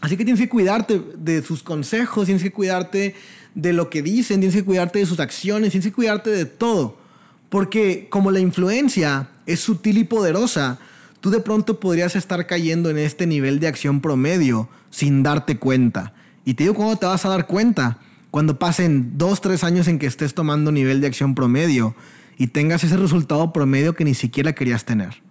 Así 0.00 0.16
que 0.16 0.24
tienes 0.24 0.40
que 0.40 0.48
cuidarte 0.48 1.00
de 1.16 1.42
sus 1.42 1.62
consejos, 1.62 2.26
tienes 2.26 2.42
que 2.42 2.50
cuidarte 2.50 3.14
de 3.54 3.72
lo 3.72 3.88
que 3.88 4.02
dicen, 4.02 4.40
tienes 4.40 4.56
que 4.56 4.64
cuidarte 4.64 4.98
de 4.98 5.06
sus 5.06 5.20
acciones, 5.20 5.70
tienes 5.70 5.86
que 5.86 5.92
cuidarte 5.92 6.30
de 6.30 6.44
todo. 6.44 6.98
Porque 7.48 8.08
como 8.10 8.30
la 8.30 8.40
influencia 8.40 9.28
es 9.46 9.60
sutil 9.60 9.98
y 9.98 10.04
poderosa, 10.04 10.78
tú 11.20 11.30
de 11.30 11.40
pronto 11.40 11.78
podrías 11.78 12.16
estar 12.16 12.46
cayendo 12.46 12.90
en 12.90 12.98
este 12.98 13.26
nivel 13.26 13.60
de 13.60 13.68
acción 13.68 14.00
promedio 14.00 14.68
sin 14.90 15.22
darte 15.22 15.58
cuenta. 15.58 16.14
Y 16.44 16.54
te 16.54 16.64
digo 16.64 16.74
cuándo 16.74 16.96
te 16.96 17.06
vas 17.06 17.24
a 17.24 17.28
dar 17.28 17.46
cuenta. 17.46 17.98
Cuando 18.30 18.58
pasen 18.58 19.18
dos, 19.18 19.40
tres 19.40 19.62
años 19.62 19.86
en 19.86 19.98
que 19.98 20.06
estés 20.06 20.34
tomando 20.34 20.72
nivel 20.72 21.00
de 21.00 21.06
acción 21.06 21.34
promedio 21.34 21.94
y 22.42 22.48
tengas 22.48 22.82
ese 22.82 22.96
resultado 22.96 23.52
promedio 23.52 23.94
que 23.94 24.04
ni 24.04 24.14
siquiera 24.14 24.52
querías 24.52 24.84
tener. 24.84 25.22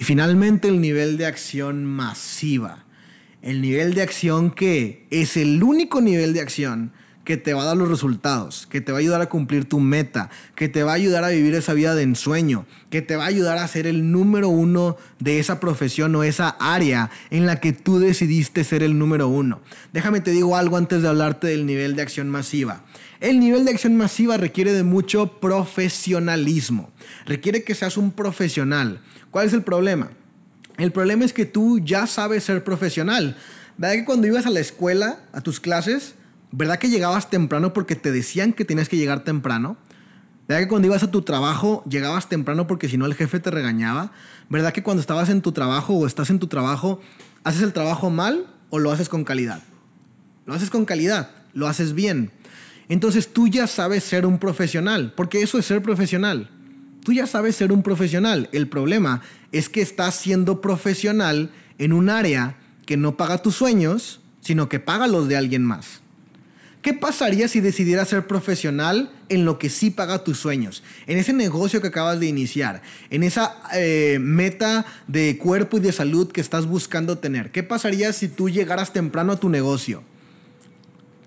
Y 0.00 0.02
finalmente 0.02 0.66
el 0.66 0.80
nivel 0.80 1.16
de 1.16 1.26
acción 1.26 1.84
masiva. 1.84 2.84
El 3.40 3.60
nivel 3.62 3.94
de 3.94 4.02
acción 4.02 4.50
que 4.50 5.06
es 5.10 5.36
el 5.36 5.62
único 5.62 6.00
nivel 6.00 6.32
de 6.32 6.40
acción 6.40 6.90
que 7.26 7.36
te 7.36 7.54
va 7.54 7.62
a 7.62 7.66
dar 7.66 7.76
los 7.76 7.88
resultados, 7.88 8.68
que 8.70 8.80
te 8.80 8.92
va 8.92 8.98
a 8.98 9.00
ayudar 9.00 9.20
a 9.20 9.28
cumplir 9.28 9.64
tu 9.68 9.80
meta, 9.80 10.30
que 10.54 10.68
te 10.68 10.84
va 10.84 10.92
a 10.92 10.94
ayudar 10.94 11.24
a 11.24 11.30
vivir 11.30 11.56
esa 11.56 11.74
vida 11.74 11.96
de 11.96 12.04
ensueño, 12.04 12.66
que 12.88 13.02
te 13.02 13.16
va 13.16 13.24
a 13.24 13.26
ayudar 13.26 13.58
a 13.58 13.66
ser 13.66 13.88
el 13.88 14.12
número 14.12 14.48
uno 14.48 14.96
de 15.18 15.40
esa 15.40 15.58
profesión 15.58 16.14
o 16.14 16.22
esa 16.22 16.50
área 16.60 17.10
en 17.30 17.44
la 17.44 17.58
que 17.58 17.72
tú 17.72 17.98
decidiste 17.98 18.62
ser 18.62 18.84
el 18.84 18.96
número 18.96 19.26
uno. 19.26 19.60
Déjame 19.92 20.20
te 20.20 20.30
digo 20.30 20.54
algo 20.54 20.76
antes 20.76 21.02
de 21.02 21.08
hablarte 21.08 21.48
del 21.48 21.66
nivel 21.66 21.96
de 21.96 22.02
acción 22.02 22.30
masiva. 22.30 22.84
El 23.18 23.40
nivel 23.40 23.64
de 23.64 23.72
acción 23.72 23.96
masiva 23.96 24.36
requiere 24.36 24.72
de 24.72 24.84
mucho 24.84 25.40
profesionalismo, 25.40 26.92
requiere 27.24 27.64
que 27.64 27.74
seas 27.74 27.96
un 27.96 28.12
profesional. 28.12 29.00
¿Cuál 29.32 29.48
es 29.48 29.52
el 29.52 29.64
problema? 29.64 30.10
El 30.78 30.92
problema 30.92 31.24
es 31.24 31.32
que 31.32 31.44
tú 31.44 31.80
ya 31.80 32.06
sabes 32.06 32.44
ser 32.44 32.62
profesional. 32.62 33.36
¿Verdad 33.78 33.96
que 33.96 34.04
cuando 34.04 34.28
ibas 34.28 34.46
a 34.46 34.50
la 34.50 34.60
escuela, 34.60 35.18
a 35.32 35.40
tus 35.40 35.58
clases, 35.58 36.14
¿Verdad 36.58 36.78
que 36.78 36.88
llegabas 36.88 37.28
temprano 37.28 37.74
porque 37.74 37.96
te 37.96 38.10
decían 38.10 38.54
que 38.54 38.64
tenías 38.64 38.88
que 38.88 38.96
llegar 38.96 39.24
temprano? 39.24 39.76
¿Verdad 40.48 40.62
que 40.62 40.68
cuando 40.68 40.88
ibas 40.88 41.02
a 41.02 41.10
tu 41.10 41.20
trabajo 41.20 41.84
llegabas 41.86 42.30
temprano 42.30 42.66
porque 42.66 42.88
si 42.88 42.96
no 42.96 43.04
el 43.04 43.12
jefe 43.12 43.40
te 43.40 43.50
regañaba? 43.50 44.10
¿Verdad 44.48 44.72
que 44.72 44.82
cuando 44.82 45.02
estabas 45.02 45.28
en 45.28 45.42
tu 45.42 45.52
trabajo 45.52 45.92
o 45.92 46.06
estás 46.06 46.30
en 46.30 46.38
tu 46.38 46.46
trabajo, 46.46 46.98
haces 47.44 47.60
el 47.60 47.74
trabajo 47.74 48.08
mal 48.08 48.46
o 48.70 48.78
lo 48.78 48.90
haces 48.90 49.10
con 49.10 49.22
calidad? 49.22 49.60
Lo 50.46 50.54
haces 50.54 50.70
con 50.70 50.86
calidad, 50.86 51.28
lo 51.52 51.68
haces 51.68 51.92
bien. 51.92 52.30
Entonces 52.88 53.34
tú 53.34 53.48
ya 53.48 53.66
sabes 53.66 54.02
ser 54.04 54.24
un 54.24 54.38
profesional, 54.38 55.12
porque 55.14 55.42
eso 55.42 55.58
es 55.58 55.66
ser 55.66 55.82
profesional. 55.82 56.48
Tú 57.04 57.12
ya 57.12 57.26
sabes 57.26 57.54
ser 57.54 57.70
un 57.70 57.82
profesional. 57.82 58.48
El 58.52 58.66
problema 58.66 59.20
es 59.52 59.68
que 59.68 59.82
estás 59.82 60.14
siendo 60.14 60.62
profesional 60.62 61.50
en 61.76 61.92
un 61.92 62.08
área 62.08 62.56
que 62.86 62.96
no 62.96 63.18
paga 63.18 63.42
tus 63.42 63.56
sueños, 63.56 64.22
sino 64.40 64.70
que 64.70 64.80
paga 64.80 65.06
los 65.06 65.28
de 65.28 65.36
alguien 65.36 65.62
más. 65.62 66.00
¿Qué 66.86 66.94
pasaría 66.94 67.48
si 67.48 67.58
decidieras 67.58 68.06
ser 68.06 68.28
profesional 68.28 69.10
en 69.28 69.44
lo 69.44 69.58
que 69.58 69.70
sí 69.70 69.90
paga 69.90 70.22
tus 70.22 70.38
sueños? 70.38 70.84
En 71.08 71.18
ese 71.18 71.32
negocio 71.32 71.80
que 71.80 71.88
acabas 71.88 72.20
de 72.20 72.28
iniciar, 72.28 72.80
en 73.10 73.24
esa 73.24 73.56
eh, 73.74 74.18
meta 74.20 74.86
de 75.08 75.36
cuerpo 75.36 75.78
y 75.78 75.80
de 75.80 75.90
salud 75.90 76.30
que 76.30 76.40
estás 76.40 76.64
buscando 76.66 77.18
tener. 77.18 77.50
¿Qué 77.50 77.64
pasaría 77.64 78.12
si 78.12 78.28
tú 78.28 78.48
llegaras 78.48 78.92
temprano 78.92 79.32
a 79.32 79.40
tu 79.40 79.48
negocio? 79.48 80.04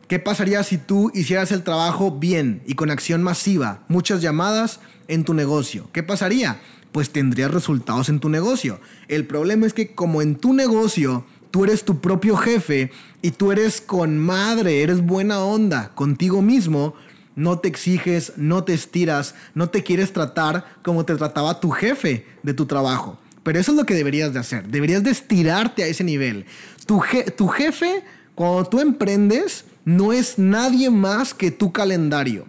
¿Qué 0.07 0.17
pasaría 0.17 0.63
si 0.63 0.77
tú 0.77 1.11
hicieras 1.13 1.51
el 1.51 1.63
trabajo 1.63 2.09
bien 2.09 2.61
y 2.65 2.75
con 2.75 2.89
acción 2.89 3.21
masiva, 3.21 3.83
muchas 3.89 4.21
llamadas 4.21 4.79
en 5.09 5.25
tu 5.25 5.33
negocio? 5.33 5.89
¿Qué 5.91 6.03
pasaría? 6.03 6.61
Pues 6.93 7.09
tendrías 7.09 7.51
resultados 7.51 8.07
en 8.07 8.21
tu 8.21 8.29
negocio. 8.29 8.79
El 9.09 9.27
problema 9.27 9.67
es 9.67 9.73
que 9.73 9.93
como 9.93 10.21
en 10.21 10.37
tu 10.37 10.53
negocio 10.53 11.25
tú 11.51 11.63
eres 11.63 11.83
tu 11.83 11.99
propio 11.99 12.37
jefe 12.37 12.91
y 13.21 13.31
tú 13.31 13.51
eres 13.51 13.81
con 13.81 14.17
madre, 14.17 14.81
eres 14.83 15.01
buena 15.01 15.39
onda 15.43 15.91
contigo 15.95 16.41
mismo, 16.41 16.93
no 17.35 17.59
te 17.59 17.67
exiges, 17.67 18.33
no 18.37 18.63
te 18.63 18.73
estiras, 18.73 19.35
no 19.53 19.69
te 19.69 19.83
quieres 19.83 20.13
tratar 20.13 20.65
como 20.83 21.05
te 21.05 21.15
trataba 21.15 21.59
tu 21.59 21.71
jefe 21.71 22.25
de 22.43 22.53
tu 22.53 22.65
trabajo. 22.65 23.17
Pero 23.43 23.59
eso 23.59 23.71
es 23.71 23.77
lo 23.77 23.85
que 23.85 23.93
deberías 23.93 24.33
de 24.33 24.39
hacer. 24.39 24.67
Deberías 24.67 25.03
de 25.03 25.11
estirarte 25.11 25.83
a 25.83 25.87
ese 25.87 26.03
nivel. 26.03 26.45
Tu, 26.85 26.99
jefe, 26.99 28.03
cuando 28.35 28.65
tú 28.65 28.81
emprendes, 28.81 29.65
no 29.85 30.11
es 30.11 30.37
nadie 30.37 30.89
más 30.89 31.33
que 31.33 31.49
tu 31.49 31.71
calendario. 31.71 32.45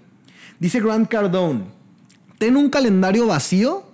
Dice 0.59 0.81
Grant 0.81 1.09
Cardone, 1.09 1.67
ten 2.39 2.57
un 2.57 2.69
calendario 2.69 3.27
vacío 3.27 3.85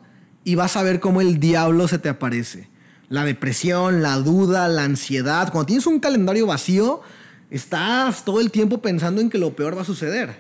y 0.45 0.55
vas 0.55 0.77
a 0.77 0.83
ver 0.83 0.99
cómo 0.99 1.21
el 1.21 1.39
diablo 1.39 1.87
se 1.89 1.99
te 1.99 2.09
aparece 2.09 2.69
la 3.09 3.25
depresión, 3.25 4.03
la 4.03 4.17
duda, 4.17 4.69
la 4.69 4.85
ansiedad. 4.85 5.51
Cuando 5.53 5.67
tienes 5.67 5.87
un 5.87 6.01
calendario 6.01 6.47
vacío, 6.47 7.01
estás 7.51 8.25
todo 8.25 8.41
el 8.41 8.51
tiempo 8.51 8.83
pensando 8.83 9.21
en 9.21 9.31
que 9.31 9.39
lo 9.39 9.55
peor 9.55 9.77
va 9.77 9.83
a 9.83 9.87
suceder. 9.87 10.37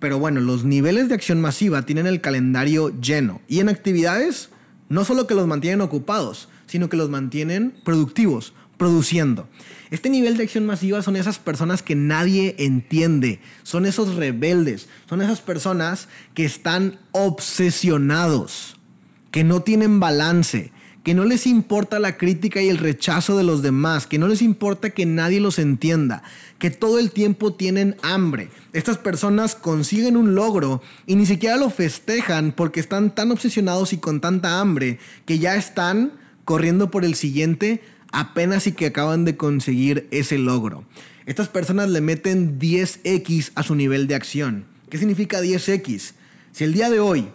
Pero 0.00 0.18
bueno, 0.18 0.40
los 0.40 0.64
niveles 0.64 1.08
de 1.08 1.14
acción 1.14 1.40
masiva 1.40 1.86
tienen 1.86 2.06
el 2.06 2.20
calendario 2.20 2.90
lleno. 3.00 3.40
Y 3.48 3.60
en 3.60 3.68
actividades, 3.68 4.50
no 4.88 5.04
solo 5.04 5.26
que 5.26 5.34
los 5.34 5.46
mantienen 5.46 5.80
ocupados, 5.80 6.48
sino 6.66 6.88
que 6.88 6.96
los 6.96 7.08
mantienen 7.08 7.74
productivos, 7.84 8.52
produciendo. 8.76 9.48
Este 9.90 10.10
nivel 10.10 10.36
de 10.36 10.42
acción 10.44 10.66
masiva 10.66 11.02
son 11.02 11.16
esas 11.16 11.38
personas 11.38 11.82
que 11.82 11.94
nadie 11.94 12.56
entiende, 12.58 13.40
son 13.62 13.86
esos 13.86 14.16
rebeldes, 14.16 14.88
son 15.08 15.22
esas 15.22 15.40
personas 15.40 16.08
que 16.34 16.44
están 16.44 16.98
obsesionados, 17.12 18.76
que 19.30 19.44
no 19.44 19.62
tienen 19.62 20.00
balance, 20.00 20.72
que 21.04 21.14
no 21.14 21.26
les 21.26 21.46
importa 21.46 21.98
la 21.98 22.16
crítica 22.16 22.62
y 22.62 22.70
el 22.70 22.78
rechazo 22.78 23.36
de 23.36 23.44
los 23.44 23.60
demás, 23.60 24.06
que 24.06 24.18
no 24.18 24.26
les 24.26 24.40
importa 24.40 24.90
que 24.90 25.04
nadie 25.04 25.38
los 25.38 25.58
entienda, 25.58 26.22
que 26.58 26.70
todo 26.70 26.98
el 26.98 27.10
tiempo 27.10 27.52
tienen 27.52 27.96
hambre. 28.02 28.48
Estas 28.72 28.96
personas 28.96 29.54
consiguen 29.54 30.16
un 30.16 30.34
logro 30.34 30.80
y 31.06 31.16
ni 31.16 31.26
siquiera 31.26 31.58
lo 31.58 31.68
festejan 31.68 32.52
porque 32.52 32.80
están 32.80 33.14
tan 33.14 33.30
obsesionados 33.30 33.92
y 33.92 33.98
con 33.98 34.22
tanta 34.22 34.60
hambre 34.60 34.98
que 35.26 35.38
ya 35.38 35.56
están 35.56 36.12
corriendo 36.46 36.90
por 36.90 37.04
el 37.04 37.14
siguiente 37.16 37.82
apenas 38.10 38.66
y 38.66 38.72
que 38.72 38.86
acaban 38.86 39.26
de 39.26 39.36
conseguir 39.36 40.08
ese 40.10 40.38
logro. 40.38 40.84
Estas 41.26 41.48
personas 41.48 41.90
le 41.90 42.00
meten 42.00 42.58
10x 42.58 43.52
a 43.54 43.62
su 43.62 43.74
nivel 43.74 44.06
de 44.06 44.14
acción. 44.14 44.64
¿Qué 44.88 44.96
significa 44.96 45.42
10x? 45.42 46.12
Si 46.52 46.64
el 46.64 46.72
día 46.72 46.88
de 46.88 47.00
hoy 47.00 47.28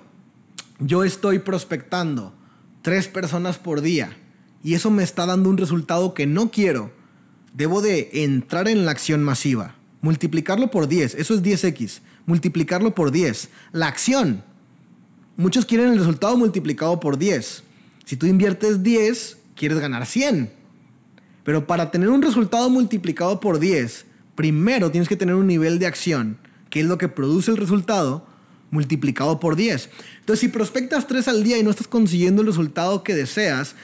yo 0.80 1.04
estoy 1.04 1.38
prospectando 1.38 2.34
tres 2.82 3.08
personas 3.08 3.58
por 3.58 3.82
día 3.82 4.16
y 4.64 4.74
eso 4.74 4.92
me 4.92 5.04
está 5.04 5.26
dando 5.26 5.50
un 5.50 5.58
resultado 5.58 6.14
que 6.14 6.28
no 6.28 6.52
quiero, 6.52 6.92
debo 7.54 7.82
de 7.82 8.10
entrar 8.14 8.68
en 8.68 8.86
la 8.86 8.92
acción 8.92 9.24
masiva, 9.24 9.76
multiplicarlo 10.02 10.70
por 10.72 10.88
10, 10.88 11.16
eso 11.16 11.34
es 11.34 11.44
10x, 11.44 12.02
multiplicarlo 12.26 12.94
por 12.94 13.12
10. 13.12 13.50
La 13.72 13.88
acción, 13.88 14.44
muchos 15.38 15.66
quieren 15.66 15.92
el 15.92 16.00
resultado 16.00 16.38
multiplicado 16.38 17.00
por 17.00 17.18
10. 17.18 17.64
Si 18.06 18.18
tú 18.18 18.26
inviertes 18.26 18.84
10, 18.84 19.38
quieres 19.56 19.80
ganar 19.80 20.06
100. 20.06 20.52
Pero 21.44 21.66
para 21.66 21.92
tener 21.92 22.10
un 22.10 22.22
resultado 22.22 22.70
multiplicado 22.70 23.40
por 23.40 23.60
10, 23.60 24.06
primero 24.36 24.92
tienes 24.92 25.10
que 25.10 25.16
tener 25.16 25.36
un 25.36 25.48
nivel 25.48 25.80
de 25.80 25.88
acción, 25.88 26.38
que 26.70 26.82
es 26.82 26.86
lo 26.86 26.98
que 26.98 27.08
produce 27.08 27.52
el 27.52 27.58
resultado, 27.58 28.26
multiplicado 28.72 29.40
por 29.40 29.56
10. 29.56 29.90
Entonces, 30.20 30.40
si 30.40 30.48
prospectas 30.48 31.08
3 31.08 31.28
al 31.28 31.44
día 31.44 31.58
y 31.58 31.64
no 31.64 31.70
estás 31.70 31.88
consiguiendo 31.88 32.42
el 32.42 32.48
resultado 32.48 33.04
que 33.04 33.16
deseas, 33.16 33.76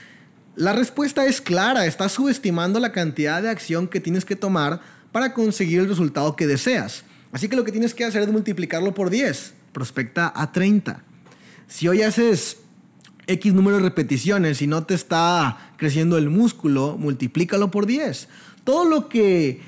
la 0.56 0.74
respuesta 0.74 1.26
es 1.26 1.42
clara, 1.42 1.86
estás 1.86 2.14
subestimando 2.14 2.80
la 2.80 2.92
cantidad 2.92 3.42
de 3.42 3.50
acción 3.50 3.88
que 3.88 4.00
tienes 4.00 4.24
que 4.24 4.36
tomar 4.36 4.82
para 5.12 5.34
conseguir 5.34 5.80
el 5.80 5.90
resultado 5.90 6.36
que 6.36 6.48
deseas. 6.48 7.04
Así 7.32 7.50
que 7.50 7.56
lo 7.56 7.66
que 7.66 7.72
tienes 7.72 7.94
que 7.94 8.06
hacer 8.06 8.22
es 8.24 8.32
multiplicarlo 8.32 8.94
por 8.94 9.10
10. 9.10 9.54
Prospecta 9.74 10.32
a 10.34 10.52
30. 10.52 11.04
Si 11.68 11.88
hoy 11.88 12.02
haces 12.02 12.58
X 13.28 13.54
número 13.54 13.78
de 13.78 13.84
repeticiones 13.84 14.62
y 14.62 14.68
no 14.68 14.86
te 14.86 14.94
está 14.94 15.72
creciendo 15.78 16.18
el 16.18 16.30
músculo, 16.30 16.96
multiplícalo 16.98 17.72
por 17.72 17.86
10. 17.86 18.30
Todo 18.64 18.86
lo 18.86 19.10
que 19.10 19.60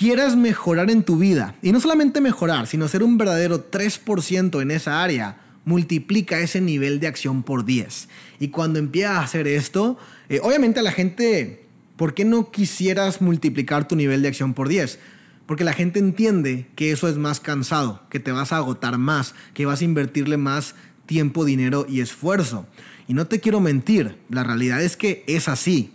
quieras 0.00 0.34
mejorar 0.34 0.90
en 0.90 1.02
tu 1.02 1.18
vida, 1.18 1.56
y 1.60 1.72
no 1.72 1.78
solamente 1.78 2.22
mejorar, 2.22 2.66
sino 2.66 2.88
ser 2.88 3.02
un 3.02 3.18
verdadero 3.18 3.70
3% 3.70 4.62
en 4.62 4.70
esa 4.70 5.02
área, 5.02 5.42
multiplica 5.66 6.40
ese 6.40 6.62
nivel 6.62 7.00
de 7.00 7.06
acción 7.06 7.42
por 7.42 7.66
10. 7.66 8.08
Y 8.38 8.48
cuando 8.48 8.78
empiezas 8.78 9.18
a 9.18 9.20
hacer 9.20 9.46
esto, 9.46 9.98
eh, 10.30 10.40
obviamente 10.42 10.80
a 10.80 10.82
la 10.82 10.92
gente, 10.92 11.66
¿por 11.96 12.14
qué 12.14 12.24
no 12.24 12.50
quisieras 12.50 13.20
multiplicar 13.20 13.86
tu 13.88 13.94
nivel 13.94 14.22
de 14.22 14.28
acción 14.28 14.54
por 14.54 14.68
10? 14.68 14.98
Porque 15.44 15.64
la 15.64 15.74
gente 15.74 15.98
entiende 15.98 16.66
que 16.76 16.92
eso 16.92 17.06
es 17.06 17.18
más 17.18 17.38
cansado, 17.38 18.00
que 18.08 18.20
te 18.20 18.32
vas 18.32 18.54
a 18.54 18.56
agotar 18.56 18.96
más, 18.96 19.34
que 19.52 19.66
vas 19.66 19.82
a 19.82 19.84
invertirle 19.84 20.38
más 20.38 20.76
tiempo, 21.04 21.44
dinero 21.44 21.84
y 21.86 22.00
esfuerzo. 22.00 22.66
Y 23.06 23.12
no 23.12 23.26
te 23.26 23.40
quiero 23.40 23.60
mentir, 23.60 24.16
la 24.30 24.44
realidad 24.44 24.82
es 24.82 24.96
que 24.96 25.24
es 25.26 25.46
así. 25.46 25.92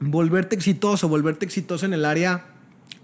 Volverte 0.00 0.56
exitoso, 0.56 1.08
volverte 1.08 1.46
exitoso 1.46 1.86
en 1.86 1.92
el 1.92 2.04
área 2.04 2.57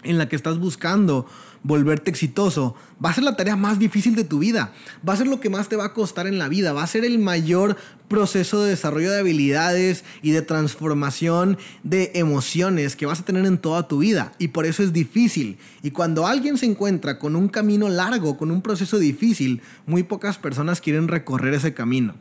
en 0.05 0.19
la 0.19 0.29
que 0.29 0.37
estás 0.37 0.59
buscando 0.59 1.27
volverte 1.65 2.11
exitoso, 2.11 2.77
va 3.03 3.11
a 3.11 3.15
ser 3.15 3.25
la 3.25 3.37
tarea 3.37 3.57
más 3.57 3.79
difícil 3.79 4.15
de 4.15 4.25
tu 4.25 4.39
vida, 4.39 4.73
va 5.07 5.15
a 5.15 5.17
ser 5.17 5.27
lo 5.27 5.41
que 5.41 5.49
más 5.49 5.69
te 5.69 5.77
va 5.77 5.87
a 5.87 5.93
costar 5.95 6.27
en 6.27 6.39
la 6.39 6.49
vida, 6.49 6.75
va 6.75 6.83
a 6.83 6.87
ser 6.87 7.07
el 7.07 7.19
mayor 7.19 7.77
proceso 8.07 8.63
de 8.63 8.71
desarrollo 8.71 9.11
de 9.11 9.19
habilidades 9.19 10.05
y 10.21 10.33
de 10.33 10.43
transformación 10.43 11.57
de 11.83 12.13
emociones 12.15 12.97
que 12.97 13.07
vas 13.07 13.21
a 13.21 13.25
tener 13.25 13.47
en 13.47 13.57
toda 13.57 13.89
tu 13.89 13.99
vida 13.99 14.33
y 14.39 14.49
por 14.49 14.67
eso 14.67 14.83
es 14.83 14.93
difícil. 14.93 15.57
Y 15.83 15.91
cuando 15.91 16.27
alguien 16.27 16.59
se 16.59 16.67
encuentra 16.67 17.19
con 17.19 17.35
un 17.35 17.49
camino 17.49 17.89
largo, 17.89 18.37
con 18.37 18.51
un 18.51 18.61
proceso 18.61 18.99
difícil, 18.99 19.63
muy 19.87 20.03
pocas 20.03 20.37
personas 20.37 20.83
quieren 20.83 21.09
recorrer 21.09 21.55
ese 21.55 21.73
camino. 21.73 22.15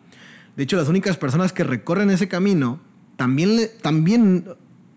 De 0.55 0.63
hecho, 0.63 0.77
las 0.77 0.87
únicas 0.87 1.17
personas 1.17 1.51
que 1.51 1.63
recorren 1.65 2.09
ese 2.11 2.29
camino 2.29 2.79
también, 3.17 3.69
también 3.81 4.45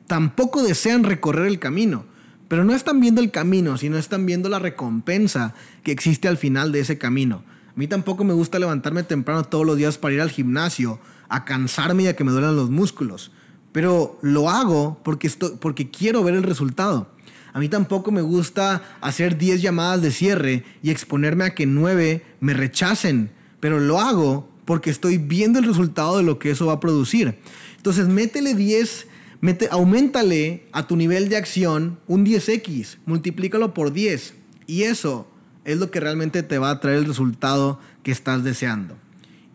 tampoco 0.06 0.62
desean 0.62 1.02
recorrer 1.04 1.46
el 1.46 1.58
camino. 1.58 2.04
Pero 2.48 2.64
no 2.64 2.74
están 2.74 3.00
viendo 3.00 3.20
el 3.20 3.30
camino, 3.30 3.76
sino 3.76 3.98
están 3.98 4.24
viendo 4.26 4.48
la 4.48 4.58
recompensa 4.58 5.54
que 5.82 5.92
existe 5.92 6.28
al 6.28 6.36
final 6.36 6.72
de 6.72 6.80
ese 6.80 6.98
camino. 6.98 7.42
A 7.68 7.78
mí 7.78 7.88
tampoco 7.88 8.24
me 8.24 8.32
gusta 8.32 8.58
levantarme 8.58 9.02
temprano 9.02 9.44
todos 9.44 9.66
los 9.66 9.76
días 9.76 9.98
para 9.98 10.14
ir 10.14 10.20
al 10.20 10.30
gimnasio, 10.30 11.00
a 11.28 11.44
cansarme 11.44 12.04
y 12.04 12.06
a 12.06 12.16
que 12.16 12.24
me 12.24 12.32
duelan 12.32 12.56
los 12.56 12.70
músculos. 12.70 13.32
Pero 13.72 14.18
lo 14.22 14.48
hago 14.48 15.00
porque, 15.02 15.26
estoy, 15.26 15.52
porque 15.60 15.90
quiero 15.90 16.22
ver 16.22 16.34
el 16.34 16.44
resultado. 16.44 17.10
A 17.52 17.58
mí 17.58 17.68
tampoco 17.68 18.12
me 18.12 18.22
gusta 18.22 18.82
hacer 19.00 19.36
10 19.38 19.60
llamadas 19.62 20.02
de 20.02 20.10
cierre 20.10 20.64
y 20.82 20.90
exponerme 20.90 21.44
a 21.44 21.54
que 21.54 21.66
9 21.66 22.24
me 22.40 22.54
rechacen. 22.54 23.30
Pero 23.60 23.80
lo 23.80 24.00
hago 24.00 24.48
porque 24.64 24.90
estoy 24.90 25.18
viendo 25.18 25.58
el 25.58 25.64
resultado 25.64 26.18
de 26.18 26.22
lo 26.22 26.38
que 26.38 26.50
eso 26.50 26.66
va 26.66 26.74
a 26.74 26.80
producir. 26.80 27.38
Entonces, 27.76 28.08
métele 28.08 28.54
10, 28.54 29.06
mete, 29.46 29.68
aumentale 29.70 30.66
a 30.72 30.86
tu 30.88 30.96
nivel 30.96 31.28
de 31.28 31.36
acción 31.36 32.00
un 32.08 32.26
10x, 32.26 32.98
multiplícalo 33.06 33.72
por 33.74 33.92
10. 33.92 34.34
Y 34.66 34.82
eso 34.82 35.28
es 35.64 35.78
lo 35.78 35.90
que 35.90 36.00
realmente 36.00 36.42
te 36.42 36.58
va 36.58 36.70
a 36.70 36.80
traer 36.80 36.98
el 36.98 37.06
resultado 37.06 37.80
que 38.02 38.10
estás 38.10 38.42
deseando. 38.42 38.96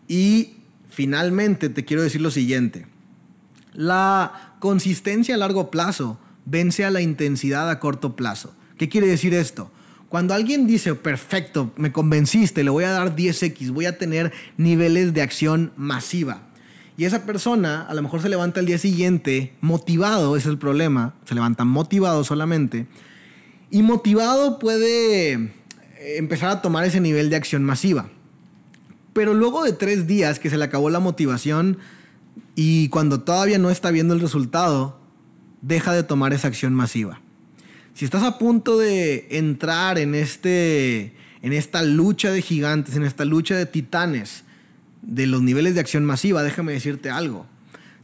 Y 0.08 0.54
finalmente 0.88 1.68
te 1.68 1.84
quiero 1.84 2.02
decir 2.02 2.22
lo 2.22 2.30
siguiente. 2.30 2.86
La 3.74 4.56
consistencia 4.60 5.34
a 5.34 5.38
largo 5.38 5.70
plazo 5.70 6.18
vence 6.46 6.84
a 6.84 6.90
la 6.90 7.02
intensidad 7.02 7.68
a 7.70 7.78
corto 7.78 8.16
plazo. 8.16 8.54
¿Qué 8.78 8.88
quiere 8.88 9.06
decir 9.06 9.34
esto? 9.34 9.70
Cuando 10.08 10.32
alguien 10.32 10.66
dice, 10.66 10.94
perfecto, 10.94 11.72
me 11.76 11.92
convenciste, 11.92 12.64
le 12.64 12.70
voy 12.70 12.84
a 12.84 12.90
dar 12.90 13.14
10x, 13.14 13.70
voy 13.72 13.86
a 13.86 13.98
tener 13.98 14.32
niveles 14.56 15.12
de 15.14 15.22
acción 15.22 15.72
masiva. 15.76 16.42
Y 16.96 17.04
esa 17.04 17.24
persona 17.24 17.82
a 17.82 17.94
lo 17.94 18.02
mejor 18.02 18.20
se 18.20 18.28
levanta 18.28 18.60
el 18.60 18.66
día 18.66 18.78
siguiente 18.78 19.54
motivado, 19.60 20.36
es 20.36 20.46
el 20.46 20.58
problema, 20.58 21.14
se 21.24 21.34
levanta 21.34 21.64
motivado 21.64 22.22
solamente. 22.24 22.86
Y 23.70 23.82
motivado 23.82 24.58
puede 24.58 25.52
empezar 26.18 26.50
a 26.50 26.62
tomar 26.62 26.84
ese 26.84 27.00
nivel 27.00 27.30
de 27.30 27.36
acción 27.36 27.64
masiva. 27.64 28.10
Pero 29.12 29.34
luego 29.34 29.64
de 29.64 29.72
tres 29.72 30.06
días 30.06 30.38
que 30.38 30.50
se 30.50 30.58
le 30.58 30.64
acabó 30.64 30.90
la 30.90 31.00
motivación 31.00 31.78
y 32.54 32.88
cuando 32.88 33.20
todavía 33.20 33.58
no 33.58 33.70
está 33.70 33.90
viendo 33.90 34.14
el 34.14 34.20
resultado, 34.20 34.98
deja 35.60 35.92
de 35.92 36.02
tomar 36.02 36.32
esa 36.32 36.48
acción 36.48 36.74
masiva. 36.74 37.20
Si 37.94 38.04
estás 38.04 38.22
a 38.22 38.38
punto 38.38 38.78
de 38.78 39.28
entrar 39.30 39.98
en, 39.98 40.14
este, 40.14 41.14
en 41.42 41.52
esta 41.52 41.82
lucha 41.82 42.30
de 42.30 42.40
gigantes, 42.40 42.96
en 42.96 43.04
esta 43.04 43.24
lucha 43.24 43.54
de 43.54 43.66
titanes, 43.66 44.44
de 45.02 45.26
los 45.26 45.42
niveles 45.42 45.74
de 45.74 45.80
acción 45.80 46.04
masiva, 46.04 46.42
déjame 46.42 46.72
decirte 46.72 47.10
algo. 47.10 47.46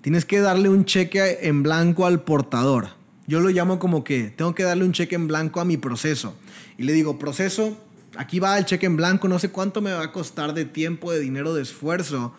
Tienes 0.03 0.25
que 0.25 0.41
darle 0.41 0.69
un 0.69 0.85
cheque 0.85 1.39
en 1.43 1.63
blanco 1.63 2.07
al 2.07 2.23
portador. 2.23 2.91
Yo 3.27 3.41
lo 3.41 3.49
llamo 3.51 3.79
como 3.79 4.05
que 4.05 4.33
tengo 4.35 4.55
que 4.55 4.63
darle 4.63 4.85
un 4.85 4.93
cheque 4.93 5.15
en 5.15 5.29
blanco 5.29 5.61
a 5.61 5.65
mi 5.65 5.77
proceso. 5.77 6.35
Y 6.77 6.85
le 6.85 6.93
digo, 6.93 7.19
proceso, 7.19 7.77
aquí 8.17 8.39
va 8.39 8.59
el 8.59 8.65
cheque 8.65 8.87
en 8.87 8.97
blanco, 8.97 9.29
no 9.29 9.39
sé 9.39 9.51
cuánto 9.51 9.81
me 9.81 9.93
va 9.93 10.03
a 10.03 10.13
costar 10.13 10.55
de 10.55 10.65
tiempo, 10.65 11.13
de 11.13 11.21
dinero, 11.21 11.55
de 11.55 11.63
esfuerzo. 11.63 12.35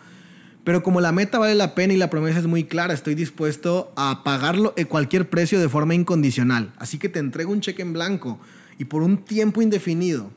Pero 0.64 0.82
como 0.82 1.00
la 1.00 1.12
meta 1.12 1.38
vale 1.38 1.54
la 1.54 1.74
pena 1.74 1.94
y 1.94 1.96
la 1.96 2.10
promesa 2.10 2.38
es 2.38 2.46
muy 2.46 2.64
clara, 2.64 2.92
estoy 2.92 3.14
dispuesto 3.14 3.92
a 3.96 4.22
pagarlo 4.24 4.74
en 4.76 4.86
cualquier 4.86 5.30
precio 5.30 5.60
de 5.60 5.68
forma 5.68 5.94
incondicional. 5.94 6.72
Así 6.76 6.98
que 6.98 7.08
te 7.08 7.18
entrego 7.18 7.52
un 7.52 7.60
cheque 7.60 7.82
en 7.82 7.92
blanco 7.92 8.38
y 8.78 8.86
por 8.86 9.02
un 9.02 9.18
tiempo 9.18 9.62
indefinido 9.62 10.30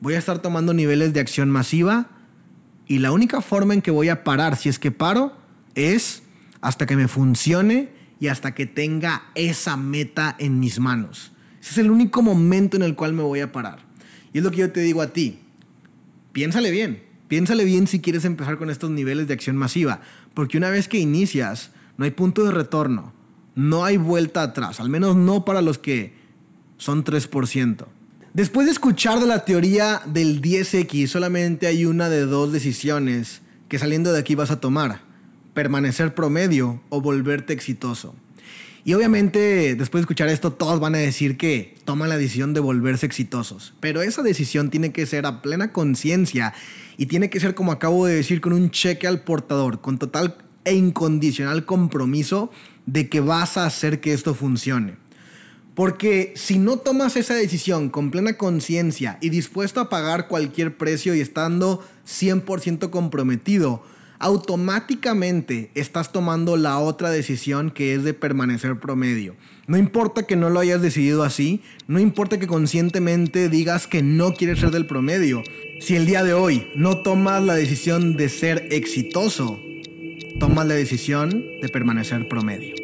voy 0.00 0.14
a 0.14 0.18
estar 0.18 0.40
tomando 0.40 0.74
niveles 0.74 1.12
de 1.12 1.20
acción 1.20 1.50
masiva 1.50 2.08
y 2.86 2.98
la 2.98 3.12
única 3.12 3.40
forma 3.40 3.74
en 3.74 3.82
que 3.82 3.90
voy 3.90 4.08
a 4.08 4.24
parar, 4.24 4.56
si 4.56 4.68
es 4.68 4.78
que 4.78 4.90
paro, 4.90 5.36
es 5.74 6.22
hasta 6.60 6.86
que 6.86 6.96
me 6.96 7.08
funcione 7.08 7.90
y 8.20 8.28
hasta 8.28 8.54
que 8.54 8.66
tenga 8.66 9.24
esa 9.34 9.76
meta 9.76 10.36
en 10.38 10.60
mis 10.60 10.78
manos. 10.78 11.32
Ese 11.60 11.72
es 11.72 11.78
el 11.78 11.90
único 11.90 12.22
momento 12.22 12.76
en 12.76 12.82
el 12.82 12.94
cual 12.94 13.14
me 13.14 13.22
voy 13.22 13.40
a 13.40 13.52
parar. 13.52 13.80
Y 14.32 14.38
es 14.38 14.44
lo 14.44 14.50
que 14.50 14.58
yo 14.58 14.72
te 14.72 14.80
digo 14.80 15.00
a 15.00 15.08
ti. 15.08 15.38
Piénsale 16.32 16.70
bien. 16.70 17.02
Piénsale 17.28 17.64
bien 17.64 17.86
si 17.86 18.00
quieres 18.00 18.24
empezar 18.24 18.58
con 18.58 18.68
estos 18.68 18.90
niveles 18.90 19.28
de 19.28 19.34
acción 19.34 19.56
masiva. 19.56 20.00
Porque 20.34 20.58
una 20.58 20.68
vez 20.68 20.88
que 20.88 20.98
inicias, 20.98 21.70
no 21.96 22.04
hay 22.04 22.10
punto 22.10 22.44
de 22.44 22.50
retorno. 22.50 23.12
No 23.54 23.84
hay 23.84 23.96
vuelta 23.96 24.42
atrás. 24.42 24.80
Al 24.80 24.90
menos 24.90 25.16
no 25.16 25.44
para 25.44 25.62
los 25.62 25.78
que 25.78 26.14
son 26.76 27.04
3%. 27.04 27.86
Después 28.34 28.66
de 28.66 28.72
escuchar 28.72 29.20
de 29.20 29.28
la 29.28 29.44
teoría 29.44 30.02
del 30.06 30.42
10X, 30.42 31.06
solamente 31.06 31.68
hay 31.68 31.84
una 31.84 32.08
de 32.08 32.26
dos 32.26 32.52
decisiones 32.52 33.42
que 33.68 33.78
saliendo 33.78 34.12
de 34.12 34.18
aquí 34.18 34.34
vas 34.34 34.50
a 34.50 34.58
tomar. 34.58 35.02
Permanecer 35.54 36.16
promedio 36.16 36.82
o 36.88 37.00
volverte 37.00 37.52
exitoso. 37.52 38.16
Y 38.84 38.92
obviamente, 38.94 39.76
después 39.76 40.00
de 40.00 40.06
escuchar 40.06 40.28
esto, 40.30 40.52
todos 40.52 40.80
van 40.80 40.96
a 40.96 40.98
decir 40.98 41.36
que 41.36 41.76
toman 41.84 42.08
la 42.08 42.18
decisión 42.18 42.54
de 42.54 42.58
volverse 42.60 43.06
exitosos. 43.06 43.72
Pero 43.78 44.02
esa 44.02 44.24
decisión 44.24 44.68
tiene 44.68 44.90
que 44.90 45.06
ser 45.06 45.26
a 45.26 45.40
plena 45.40 45.70
conciencia 45.70 46.54
y 46.96 47.06
tiene 47.06 47.30
que 47.30 47.38
ser, 47.38 47.54
como 47.54 47.70
acabo 47.70 48.04
de 48.04 48.16
decir, 48.16 48.40
con 48.40 48.52
un 48.52 48.72
cheque 48.72 49.06
al 49.06 49.20
portador, 49.22 49.80
con 49.80 49.96
total 49.96 50.38
e 50.64 50.74
incondicional 50.74 51.64
compromiso 51.64 52.50
de 52.86 53.08
que 53.08 53.20
vas 53.20 53.56
a 53.56 53.66
hacer 53.66 54.00
que 54.00 54.12
esto 54.12 54.34
funcione. 54.34 54.96
Porque 55.74 56.32
si 56.36 56.58
no 56.58 56.76
tomas 56.76 57.16
esa 57.16 57.34
decisión 57.34 57.88
con 57.90 58.10
plena 58.10 58.34
conciencia 58.34 59.18
y 59.20 59.30
dispuesto 59.30 59.80
a 59.80 59.88
pagar 59.88 60.28
cualquier 60.28 60.76
precio 60.76 61.14
y 61.14 61.20
estando 61.20 61.84
100% 62.06 62.90
comprometido, 62.90 63.82
automáticamente 64.20 65.70
estás 65.74 66.12
tomando 66.12 66.56
la 66.56 66.78
otra 66.78 67.10
decisión 67.10 67.70
que 67.70 67.94
es 67.94 68.04
de 68.04 68.14
permanecer 68.14 68.78
promedio. 68.78 69.34
No 69.66 69.76
importa 69.76 70.22
que 70.22 70.36
no 70.36 70.48
lo 70.48 70.60
hayas 70.60 70.80
decidido 70.80 71.24
así, 71.24 71.60
no 71.88 71.98
importa 71.98 72.38
que 72.38 72.46
conscientemente 72.46 73.48
digas 73.48 73.86
que 73.88 74.02
no 74.02 74.32
quieres 74.32 74.60
ser 74.60 74.70
del 74.70 74.86
promedio. 74.86 75.42
Si 75.80 75.96
el 75.96 76.06
día 76.06 76.22
de 76.22 76.34
hoy 76.34 76.68
no 76.76 76.98
tomas 76.98 77.42
la 77.42 77.54
decisión 77.54 78.16
de 78.16 78.28
ser 78.28 78.68
exitoso, 78.70 79.58
tomas 80.38 80.66
la 80.66 80.74
decisión 80.74 81.44
de 81.60 81.68
permanecer 81.68 82.28
promedio. 82.28 82.83